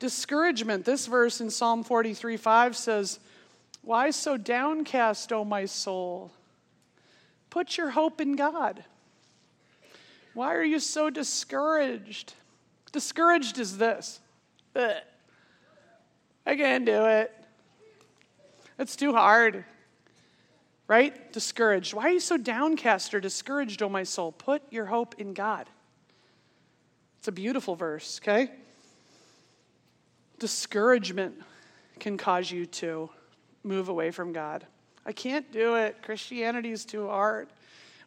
Discouragement. 0.00 0.84
This 0.84 1.06
verse 1.06 1.40
in 1.40 1.50
Psalm 1.50 1.84
43 1.84 2.36
5 2.36 2.76
says, 2.76 3.20
Why 3.82 4.10
so 4.10 4.36
downcast, 4.36 5.32
O 5.32 5.44
my 5.44 5.66
soul? 5.66 6.32
Put 7.50 7.76
your 7.76 7.90
hope 7.90 8.20
in 8.20 8.34
God. 8.34 8.84
Why 10.34 10.54
are 10.54 10.64
you 10.64 10.80
so 10.80 11.10
discouraged? 11.10 12.34
Discouraged 12.90 13.58
is 13.58 13.78
this 13.78 14.20
Ugh. 14.74 14.96
I 16.46 16.56
can't 16.56 16.84
do 16.84 17.06
it. 17.06 17.32
It's 18.78 18.96
too 18.96 19.12
hard. 19.12 19.64
Right? 20.86 21.32
Discouraged. 21.32 21.94
Why 21.94 22.04
are 22.04 22.10
you 22.10 22.20
so 22.20 22.36
downcast 22.36 23.14
or 23.14 23.20
discouraged, 23.20 23.82
O 23.82 23.88
my 23.88 24.02
soul? 24.02 24.32
Put 24.32 24.62
your 24.70 24.86
hope 24.86 25.14
in 25.18 25.32
God. 25.32 25.66
It's 27.24 27.28
a 27.30 27.32
beautiful 27.32 27.74
verse, 27.74 28.20
okay? 28.22 28.50
Discouragement 30.38 31.34
can 31.98 32.18
cause 32.18 32.50
you 32.50 32.66
to 32.66 33.08
move 33.62 33.88
away 33.88 34.10
from 34.10 34.34
God. 34.34 34.66
I 35.06 35.12
can't 35.12 35.50
do 35.50 35.76
it. 35.76 36.02
Christianity 36.02 36.70
is 36.70 36.84
too 36.84 37.08
hard. 37.08 37.48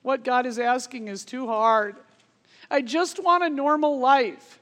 What 0.04 0.24
God 0.24 0.46
is 0.46 0.60
asking 0.60 1.08
is 1.08 1.26
too 1.26 1.48
hard. 1.48 1.96
I 2.70 2.84
just 2.84 3.18
want 3.18 3.44
a 3.44 3.50
normal 3.50 3.98
life. 3.98 4.60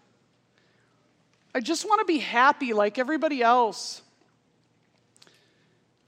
I 1.54 1.60
just 1.60 1.86
want 1.86 2.00
to 2.00 2.06
be 2.06 2.20
happy 2.20 2.72
like 2.72 2.98
everybody 2.98 3.44
else. 3.44 4.02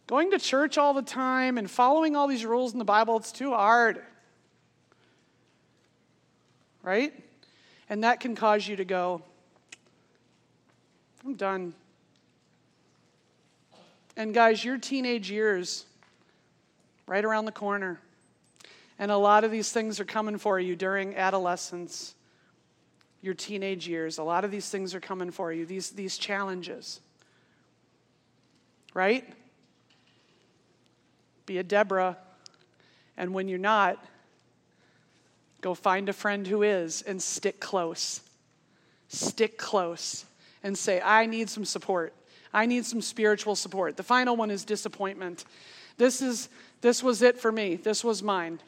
Going 0.07 0.31
to 0.31 0.39
church 0.39 0.77
all 0.77 0.93
the 0.93 1.01
time 1.01 1.57
and 1.57 1.69
following 1.69 2.15
all 2.15 2.27
these 2.29 2.45
rules 2.45 2.71
in 2.71 2.79
the 2.79 2.85
Bible, 2.85 3.17
it's 3.17 3.33
too 3.33 3.51
hard. 3.51 4.01
Right? 6.81 7.25
And 7.89 8.03
that 8.03 8.19
can 8.19 8.35
cause 8.35 8.67
you 8.67 8.75
to 8.75 8.85
go, 8.85 9.21
I'm 11.25 11.35
done. 11.35 11.73
And 14.15 14.33
guys, 14.33 14.63
your 14.63 14.77
teenage 14.77 15.29
years, 15.29 15.85
right 17.05 17.23
around 17.23 17.45
the 17.45 17.51
corner. 17.51 17.99
And 18.99 19.11
a 19.11 19.17
lot 19.17 19.43
of 19.43 19.51
these 19.51 19.71
things 19.71 19.99
are 19.99 20.05
coming 20.05 20.37
for 20.37 20.59
you 20.59 20.75
during 20.75 21.15
adolescence, 21.15 22.15
your 23.21 23.33
teenage 23.33 23.87
years. 23.87 24.17
A 24.17 24.23
lot 24.23 24.43
of 24.43 24.51
these 24.51 24.69
things 24.69 24.95
are 24.95 24.99
coming 24.99 25.31
for 25.31 25.53
you, 25.53 25.65
these, 25.65 25.91
these 25.91 26.17
challenges. 26.17 26.99
Right? 28.93 29.23
Be 31.45 31.59
a 31.59 31.63
Deborah. 31.63 32.17
And 33.15 33.33
when 33.33 33.47
you're 33.47 33.59
not, 33.59 34.03
Go 35.61 35.73
find 35.73 36.09
a 36.09 36.13
friend 36.13 36.45
who 36.45 36.63
is 36.63 37.01
and 37.01 37.21
stick 37.21 37.59
close. 37.59 38.21
Stick 39.07 39.57
close 39.57 40.25
and 40.63 40.77
say, 40.77 41.01
I 41.01 41.25
need 41.25 41.49
some 41.49 41.65
support. 41.65 42.13
I 42.53 42.65
need 42.65 42.85
some 42.85 43.01
spiritual 43.01 43.55
support. 43.55 43.97
The 43.97 44.03
final 44.03 44.35
one 44.35 44.51
is 44.51 44.65
disappointment. 44.65 45.45
This 45.97 46.21
is 46.21 46.49
this 46.81 47.01
was 47.01 47.21
it 47.21 47.39
for 47.39 47.51
me. 47.51 47.75
This 47.75 48.03
was 48.03 48.21
mine. 48.21 48.59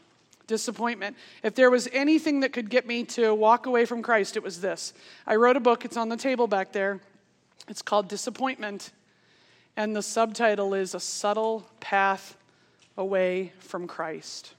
Disappointment. 0.47 1.15
If 1.43 1.54
there 1.54 1.69
was 1.69 1.88
anything 1.93 2.39
that 2.39 2.54
could 2.54 2.69
get 2.69 2.88
me 2.88 3.04
to 3.06 3.34
walk 3.36 3.67
away 3.67 3.86
from 3.86 4.02
Christ, 4.02 4.36
it 4.36 4.43
was 4.43 4.62
this. 4.62 4.93
I 5.28 5.36
wrote 5.36 5.56
a 5.56 5.60
book, 5.60 5.86
it's 5.86 5.97
on 5.97 6.10
the 6.10 6.17
table 6.17 6.47
back 6.47 6.71
there. 6.71 6.99
It's 7.67 7.84
called 7.84 8.08
Disappointment. 8.08 8.91
And 9.78 9.95
the 9.95 10.02
subtitle 10.02 10.73
is 10.73 10.95
A 10.95 10.99
Subtle 10.99 11.69
Path 11.80 12.36
Away 12.97 13.54
from 13.60 13.88
Christ. 13.88 14.56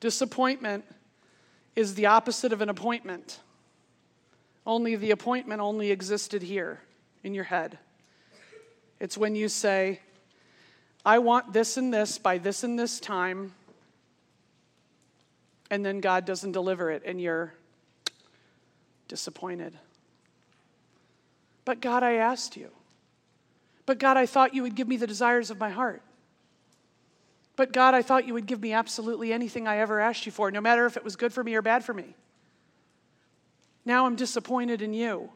Disappointment 0.00 0.84
is 1.74 1.94
the 1.94 2.06
opposite 2.06 2.52
of 2.52 2.60
an 2.60 2.68
appointment. 2.68 3.40
Only 4.66 4.96
the 4.96 5.10
appointment 5.10 5.60
only 5.60 5.90
existed 5.90 6.42
here 6.42 6.80
in 7.22 7.34
your 7.34 7.44
head. 7.44 7.78
It's 8.98 9.16
when 9.16 9.34
you 9.34 9.48
say, 9.48 10.00
I 11.04 11.18
want 11.18 11.52
this 11.52 11.76
and 11.76 11.92
this 11.92 12.18
by 12.18 12.38
this 12.38 12.64
and 12.64 12.78
this 12.78 12.98
time, 12.98 13.54
and 15.70 15.84
then 15.84 16.00
God 16.00 16.24
doesn't 16.24 16.52
deliver 16.52 16.90
it, 16.90 17.02
and 17.04 17.20
you're 17.20 17.52
disappointed. 19.08 19.78
But 21.64 21.80
God, 21.80 22.02
I 22.02 22.14
asked 22.14 22.56
you. 22.56 22.70
But 23.84 23.98
God, 23.98 24.16
I 24.16 24.26
thought 24.26 24.54
you 24.54 24.62
would 24.62 24.74
give 24.74 24.88
me 24.88 24.96
the 24.96 25.06
desires 25.06 25.50
of 25.50 25.58
my 25.58 25.70
heart. 25.70 26.02
But 27.56 27.72
God, 27.72 27.94
I 27.94 28.02
thought 28.02 28.26
you 28.26 28.34
would 28.34 28.46
give 28.46 28.60
me 28.60 28.72
absolutely 28.72 29.32
anything 29.32 29.66
I 29.66 29.78
ever 29.78 29.98
asked 29.98 30.26
you 30.26 30.32
for, 30.32 30.50
no 30.50 30.60
matter 30.60 30.84
if 30.86 30.96
it 30.96 31.04
was 31.04 31.16
good 31.16 31.32
for 31.32 31.42
me 31.42 31.54
or 31.54 31.62
bad 31.62 31.84
for 31.84 31.94
me. 31.94 32.14
Now 33.84 34.06
I'm 34.06 34.16
disappointed 34.16 34.82
in 34.82 34.92
you. 34.92 35.30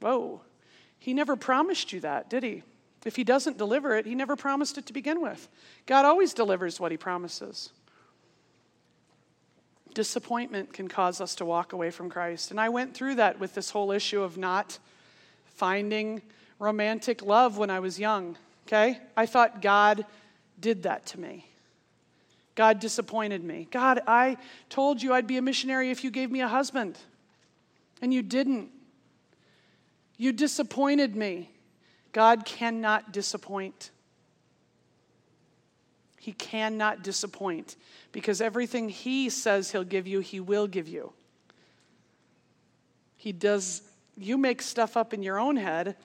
Whoa. 0.00 0.40
He 0.98 1.12
never 1.12 1.36
promised 1.36 1.92
you 1.92 2.00
that, 2.00 2.30
did 2.30 2.42
he? 2.42 2.62
If 3.04 3.16
he 3.16 3.24
doesn't 3.24 3.58
deliver 3.58 3.96
it, 3.96 4.06
he 4.06 4.14
never 4.14 4.36
promised 4.36 4.78
it 4.78 4.86
to 4.86 4.92
begin 4.92 5.20
with. 5.20 5.48
God 5.86 6.04
always 6.04 6.32
delivers 6.32 6.78
what 6.78 6.92
he 6.92 6.96
promises. 6.96 7.70
Disappointment 9.92 10.72
can 10.72 10.88
cause 10.88 11.20
us 11.20 11.34
to 11.34 11.44
walk 11.44 11.72
away 11.72 11.90
from 11.90 12.08
Christ. 12.08 12.50
And 12.50 12.60
I 12.60 12.68
went 12.68 12.94
through 12.94 13.16
that 13.16 13.38
with 13.38 13.54
this 13.54 13.70
whole 13.70 13.90
issue 13.90 14.22
of 14.22 14.38
not 14.38 14.78
finding 15.44 16.22
romantic 16.58 17.22
love 17.22 17.58
when 17.58 17.68
I 17.68 17.80
was 17.80 17.98
young. 17.98 18.36
Okay? 18.66 18.98
I 19.16 19.26
thought 19.26 19.60
God 19.60 20.06
did 20.62 20.84
that 20.84 21.04
to 21.08 21.20
me. 21.20 21.46
God 22.54 22.80
disappointed 22.80 23.44
me. 23.44 23.68
God, 23.70 24.00
I 24.06 24.36
told 24.70 25.02
you 25.02 25.12
I'd 25.12 25.26
be 25.26 25.36
a 25.36 25.42
missionary 25.42 25.90
if 25.90 26.04
you 26.04 26.10
gave 26.10 26.30
me 26.30 26.40
a 26.40 26.48
husband, 26.48 26.98
and 28.00 28.12
you 28.12 28.22
didn't. 28.22 28.70
You 30.16 30.32
disappointed 30.32 31.16
me. 31.16 31.50
God 32.12 32.44
cannot 32.44 33.12
disappoint. 33.12 33.90
He 36.18 36.32
cannot 36.32 37.02
disappoint 37.02 37.76
because 38.12 38.40
everything 38.40 38.88
He 38.88 39.28
says 39.30 39.72
He'll 39.72 39.82
give 39.82 40.06
you, 40.06 40.20
He 40.20 40.38
will 40.38 40.66
give 40.66 40.88
you. 40.88 41.12
He 43.16 43.32
does, 43.32 43.82
you 44.16 44.36
make 44.36 44.62
stuff 44.62 44.96
up 44.96 45.14
in 45.14 45.22
your 45.22 45.38
own 45.38 45.56
head 45.56 45.96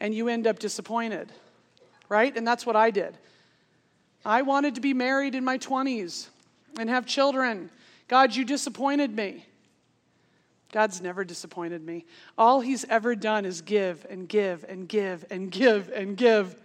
and 0.00 0.14
you 0.14 0.28
end 0.28 0.46
up 0.46 0.58
disappointed, 0.58 1.30
right? 2.08 2.36
And 2.36 2.46
that's 2.46 2.66
what 2.66 2.76
I 2.76 2.90
did. 2.90 3.16
I 4.26 4.42
wanted 4.42 4.74
to 4.74 4.80
be 4.80 4.92
married 4.92 5.36
in 5.36 5.44
my 5.44 5.56
20s 5.56 6.26
and 6.78 6.90
have 6.90 7.06
children. 7.06 7.70
God, 8.08 8.34
you 8.34 8.44
disappointed 8.44 9.14
me. 9.14 9.46
God's 10.72 11.00
never 11.00 11.24
disappointed 11.24 11.80
me. 11.86 12.04
All 12.36 12.60
He's 12.60 12.84
ever 12.86 13.14
done 13.14 13.44
is 13.44 13.60
give 13.60 14.04
and 14.10 14.28
give 14.28 14.64
and 14.68 14.88
give 14.88 15.24
and 15.30 15.48
give 15.48 15.90
and 15.94 16.16
give. 16.16 16.60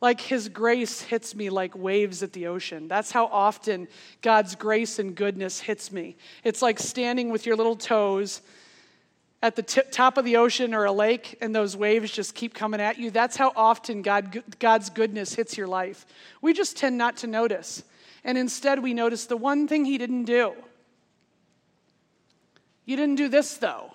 Like 0.00 0.22
His 0.22 0.48
grace 0.48 1.02
hits 1.02 1.34
me 1.34 1.50
like 1.50 1.76
waves 1.76 2.22
at 2.22 2.32
the 2.32 2.46
ocean. 2.46 2.88
That's 2.88 3.12
how 3.12 3.26
often 3.26 3.88
God's 4.22 4.54
grace 4.54 4.98
and 4.98 5.14
goodness 5.14 5.60
hits 5.60 5.92
me. 5.92 6.16
It's 6.44 6.62
like 6.62 6.78
standing 6.78 7.28
with 7.28 7.44
your 7.44 7.56
little 7.56 7.76
toes 7.76 8.40
at 9.40 9.54
the 9.54 9.62
tip, 9.62 9.92
top 9.92 10.18
of 10.18 10.24
the 10.24 10.36
ocean 10.36 10.74
or 10.74 10.84
a 10.84 10.92
lake 10.92 11.38
and 11.40 11.54
those 11.54 11.76
waves 11.76 12.10
just 12.10 12.34
keep 12.34 12.54
coming 12.54 12.80
at 12.80 12.98
you. 12.98 13.10
That's 13.10 13.36
how 13.36 13.52
often 13.54 14.02
God, 14.02 14.42
God's 14.58 14.90
goodness 14.90 15.34
hits 15.34 15.56
your 15.56 15.68
life. 15.68 16.06
We 16.42 16.52
just 16.52 16.76
tend 16.76 16.98
not 16.98 17.18
to 17.18 17.26
notice. 17.26 17.84
And 18.24 18.36
instead, 18.36 18.82
we 18.82 18.94
notice 18.94 19.26
the 19.26 19.36
one 19.36 19.68
thing 19.68 19.84
He 19.84 19.96
didn't 19.96 20.24
do. 20.24 20.54
You 22.84 22.96
didn't 22.96 23.14
do 23.16 23.28
this, 23.28 23.56
though. 23.58 23.92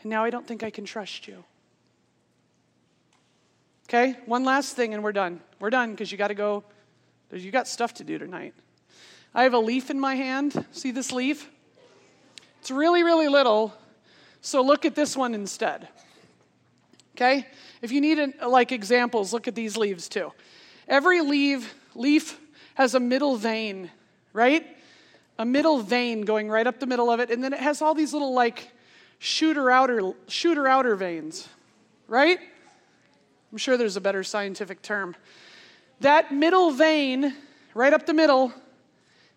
And 0.00 0.10
now 0.10 0.24
I 0.24 0.30
don't 0.30 0.46
think 0.46 0.62
I 0.62 0.70
can 0.70 0.84
trust 0.84 1.28
you. 1.28 1.44
Okay, 3.88 4.16
one 4.26 4.44
last 4.44 4.74
thing 4.74 4.94
and 4.94 5.04
we're 5.04 5.12
done. 5.12 5.40
We're 5.60 5.70
done 5.70 5.92
because 5.92 6.10
you 6.10 6.18
got 6.18 6.28
to 6.28 6.34
go. 6.34 6.64
You 7.30 7.50
got 7.50 7.68
stuff 7.68 7.94
to 7.94 8.04
do 8.04 8.18
tonight. 8.18 8.54
I 9.34 9.42
have 9.42 9.54
a 9.54 9.58
leaf 9.58 9.90
in 9.90 10.00
my 10.00 10.14
hand. 10.14 10.64
See 10.72 10.90
this 10.90 11.12
leaf? 11.12 11.50
It's 12.66 12.72
really, 12.72 13.04
really 13.04 13.28
little. 13.28 13.72
So 14.40 14.60
look 14.60 14.84
at 14.84 14.96
this 14.96 15.16
one 15.16 15.34
instead. 15.34 15.86
Okay? 17.14 17.46
If 17.80 17.92
you 17.92 18.00
need 18.00 18.18
uh, 18.18 18.48
like 18.48 18.72
examples, 18.72 19.32
look 19.32 19.46
at 19.46 19.54
these 19.54 19.76
leaves 19.76 20.08
too. 20.08 20.32
Every 20.88 21.20
leaf 21.20 21.76
leaf 21.94 22.40
has 22.74 22.96
a 22.96 22.98
middle 22.98 23.36
vein, 23.36 23.92
right? 24.32 24.66
A 25.38 25.44
middle 25.44 25.78
vein 25.78 26.22
going 26.22 26.48
right 26.48 26.66
up 26.66 26.80
the 26.80 26.88
middle 26.88 27.08
of 27.08 27.20
it, 27.20 27.30
and 27.30 27.44
then 27.44 27.52
it 27.52 27.60
has 27.60 27.82
all 27.82 27.94
these 27.94 28.12
little 28.12 28.34
like 28.34 28.72
shooter 29.20 29.70
outer 29.70 30.10
shooter 30.26 30.66
outer 30.66 30.96
veins, 30.96 31.48
right? 32.08 32.40
I'm 33.52 33.58
sure 33.58 33.76
there's 33.76 33.96
a 33.96 34.00
better 34.00 34.24
scientific 34.24 34.82
term. 34.82 35.14
That 36.00 36.34
middle 36.34 36.72
vein, 36.72 37.32
right 37.74 37.92
up 37.92 38.06
the 38.06 38.14
middle, 38.14 38.52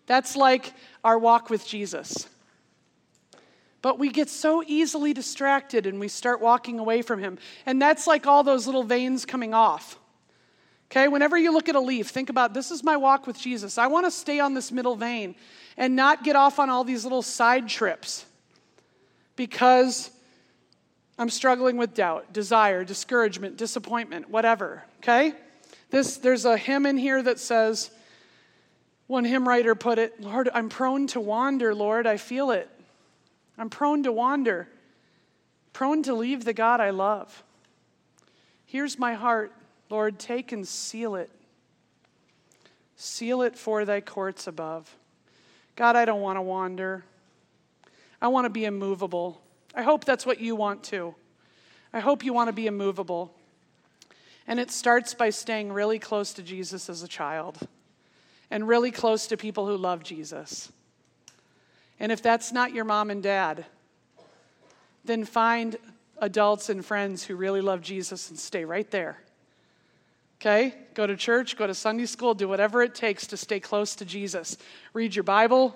that's 0.06 0.34
like 0.34 0.74
our 1.04 1.16
walk 1.16 1.48
with 1.48 1.64
Jesus. 1.64 2.26
But 3.82 3.98
we 3.98 4.10
get 4.10 4.28
so 4.28 4.62
easily 4.66 5.14
distracted 5.14 5.86
and 5.86 5.98
we 5.98 6.08
start 6.08 6.40
walking 6.40 6.78
away 6.78 7.02
from 7.02 7.18
Him. 7.18 7.38
And 7.64 7.80
that's 7.80 8.06
like 8.06 8.26
all 8.26 8.42
those 8.42 8.66
little 8.66 8.82
veins 8.82 9.24
coming 9.24 9.54
off. 9.54 9.98
Okay, 10.90 11.06
whenever 11.06 11.38
you 11.38 11.52
look 11.52 11.68
at 11.68 11.76
a 11.76 11.80
leaf, 11.80 12.08
think 12.08 12.30
about 12.30 12.52
this 12.52 12.70
is 12.70 12.82
my 12.82 12.96
walk 12.96 13.26
with 13.26 13.38
Jesus. 13.38 13.78
I 13.78 13.86
want 13.86 14.06
to 14.06 14.10
stay 14.10 14.40
on 14.40 14.54
this 14.54 14.72
middle 14.72 14.96
vein 14.96 15.36
and 15.76 15.94
not 15.94 16.24
get 16.24 16.34
off 16.34 16.58
on 16.58 16.68
all 16.68 16.82
these 16.82 17.04
little 17.04 17.22
side 17.22 17.68
trips 17.68 18.26
because 19.36 20.10
I'm 21.16 21.30
struggling 21.30 21.76
with 21.76 21.94
doubt, 21.94 22.32
desire, 22.32 22.82
discouragement, 22.82 23.56
disappointment, 23.56 24.28
whatever. 24.30 24.82
Okay? 24.98 25.32
This, 25.90 26.16
there's 26.16 26.44
a 26.44 26.56
hymn 26.56 26.86
in 26.86 26.96
here 26.96 27.22
that 27.22 27.38
says, 27.38 27.90
one 29.06 29.24
hymn 29.24 29.46
writer 29.46 29.74
put 29.74 29.98
it, 29.98 30.20
Lord, 30.20 30.48
I'm 30.52 30.68
prone 30.68 31.06
to 31.08 31.20
wander, 31.20 31.74
Lord, 31.74 32.06
I 32.06 32.16
feel 32.16 32.50
it. 32.50 32.68
I'm 33.60 33.68
prone 33.68 34.04
to 34.04 34.12
wander, 34.12 34.68
prone 35.74 36.02
to 36.04 36.14
leave 36.14 36.46
the 36.46 36.54
God 36.54 36.80
I 36.80 36.90
love. 36.90 37.44
Here's 38.64 38.98
my 38.98 39.12
heart, 39.12 39.52
Lord, 39.90 40.18
take 40.18 40.50
and 40.50 40.66
seal 40.66 41.14
it. 41.14 41.28
Seal 42.96 43.42
it 43.42 43.58
for 43.58 43.84
thy 43.84 44.00
courts 44.00 44.46
above. 44.46 44.96
God, 45.76 45.94
I 45.94 46.06
don't 46.06 46.22
want 46.22 46.38
to 46.38 46.42
wander. 46.42 47.04
I 48.22 48.28
want 48.28 48.46
to 48.46 48.50
be 48.50 48.64
immovable. 48.64 49.42
I 49.74 49.82
hope 49.82 50.06
that's 50.06 50.24
what 50.24 50.40
you 50.40 50.56
want 50.56 50.82
too. 50.82 51.14
I 51.92 52.00
hope 52.00 52.24
you 52.24 52.32
want 52.32 52.48
to 52.48 52.54
be 52.54 52.66
immovable. 52.66 53.34
And 54.46 54.58
it 54.58 54.70
starts 54.70 55.12
by 55.12 55.28
staying 55.28 55.70
really 55.70 55.98
close 55.98 56.32
to 56.32 56.42
Jesus 56.42 56.88
as 56.88 57.02
a 57.02 57.08
child 57.08 57.58
and 58.50 58.66
really 58.66 58.90
close 58.90 59.26
to 59.26 59.36
people 59.36 59.66
who 59.66 59.76
love 59.76 60.02
Jesus. 60.02 60.72
And 62.00 62.10
if 62.10 62.22
that's 62.22 62.50
not 62.50 62.72
your 62.72 62.86
mom 62.86 63.10
and 63.10 63.22
dad, 63.22 63.66
then 65.04 65.24
find 65.24 65.76
adults 66.18 66.70
and 66.70 66.84
friends 66.84 67.22
who 67.24 67.36
really 67.36 67.60
love 67.60 67.82
Jesus 67.82 68.30
and 68.30 68.38
stay 68.38 68.64
right 68.64 68.90
there. 68.90 69.20
Okay? 70.40 70.74
Go 70.94 71.06
to 71.06 71.16
church, 71.16 71.58
go 71.58 71.66
to 71.66 71.74
Sunday 71.74 72.06
school, 72.06 72.32
do 72.32 72.48
whatever 72.48 72.82
it 72.82 72.94
takes 72.94 73.26
to 73.28 73.36
stay 73.36 73.60
close 73.60 73.94
to 73.96 74.06
Jesus. 74.06 74.56
Read 74.94 75.14
your 75.14 75.22
Bible, 75.22 75.74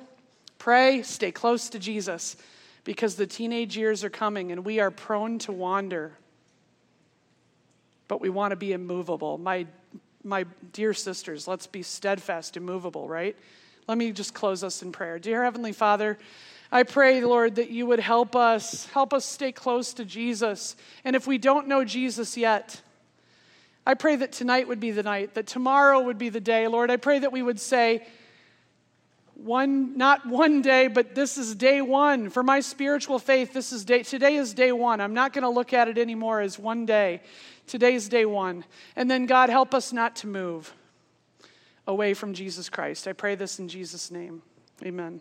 pray, 0.59 1.03
stay 1.03 1.31
close 1.31 1.69
to 1.69 1.79
Jesus 1.79 2.37
because 2.85 3.17
the 3.17 3.27
teenage 3.27 3.77
years 3.77 4.03
are 4.03 4.11
coming 4.11 4.53
and 4.53 4.65
we 4.65 4.81
are 4.81 4.91
prone 4.91 5.39
to 5.41 5.53
wander. 5.53 6.13
But 8.09 8.23
we 8.23 8.31
want 8.31 8.53
to 8.53 8.57
be 8.57 8.73
immovable. 8.73 9.37
My, 9.37 9.67
my 10.23 10.47
dear 10.73 10.95
sisters, 10.95 11.47
let's 11.47 11.67
be 11.67 11.83
steadfast, 11.83 12.57
immovable, 12.57 13.09
right? 13.09 13.37
Let 13.87 13.99
me 13.99 14.13
just 14.13 14.33
close 14.33 14.65
us 14.65 14.83
in 14.83 14.93
prayer. 14.93 15.19
Dear 15.19 15.45
Heavenly 15.45 15.73
Father, 15.73 16.19
I 16.73 16.85
pray, 16.85 17.23
Lord, 17.23 17.57
that 17.57 17.71
you 17.71 17.87
would 17.87 18.01
help 18.01 18.35
us, 18.35 18.87
help 18.87 19.13
us 19.13 19.25
stay 19.25 19.53
close 19.53 19.93
to 19.95 20.05
Jesus. 20.05 20.75
And 21.05 21.15
if 21.15 21.27
we 21.27 21.37
don't 21.37 21.69
know 21.69 21.85
Jesus 21.85 22.37
yet, 22.37 22.81
I 23.87 23.95
pray 23.95 24.17
that 24.17 24.33
tonight 24.33 24.67
would 24.69 24.81
be 24.81 24.91
the 24.91 25.03
night, 25.03 25.35
that 25.35 25.47
tomorrow 25.47 26.01
would 26.01 26.17
be 26.17 26.31
the 26.31 26.41
day. 26.41 26.67
Lord, 26.67 26.91
I 26.91 26.97
pray 26.97 27.19
that 27.19 27.33
we 27.33 27.43
would 27.43 27.61
say, 27.61 28.07
one 29.35 29.99
not 29.99 30.25
one 30.27 30.63
day 30.63 30.87
but 30.87 31.17
this 31.17 31.37
is 31.37 31.57
day 31.57 31.81
1 31.81 32.31
for 32.31 32.45
my 32.45 32.61
spiritual 32.61 33.19
faith 33.19 33.53
this 33.53 33.73
is 33.73 33.85
day 33.85 34.05
today 34.05 34.37
is 34.37 34.55
day 34.55 34.71
1 34.71 35.01
i'm 35.01 35.13
not 35.13 35.33
going 35.33 35.43
to 35.43 35.49
look 35.49 35.73
at 35.73 35.89
it 35.89 35.99
anymore 35.99 36.41
as 36.41 36.57
one 36.57 36.87
day 36.87 37.21
today 37.67 37.95
is 37.95 38.09
day 38.09 38.25
1 38.25 38.65
and 38.95 39.11
then 39.11 39.27
god 39.27 39.51
help 39.51 39.75
us 39.75 39.93
not 39.93 40.15
to 40.15 40.29
move 40.29 40.73
away 41.87 42.15
from 42.15 42.35
Jesus 42.35 42.69
Christ. 42.69 43.07
I 43.09 43.13
pray 43.13 43.35
this 43.35 43.59
in 43.59 43.69
Jesus' 43.69 44.11
name. 44.11 44.43
Amen. 44.85 45.21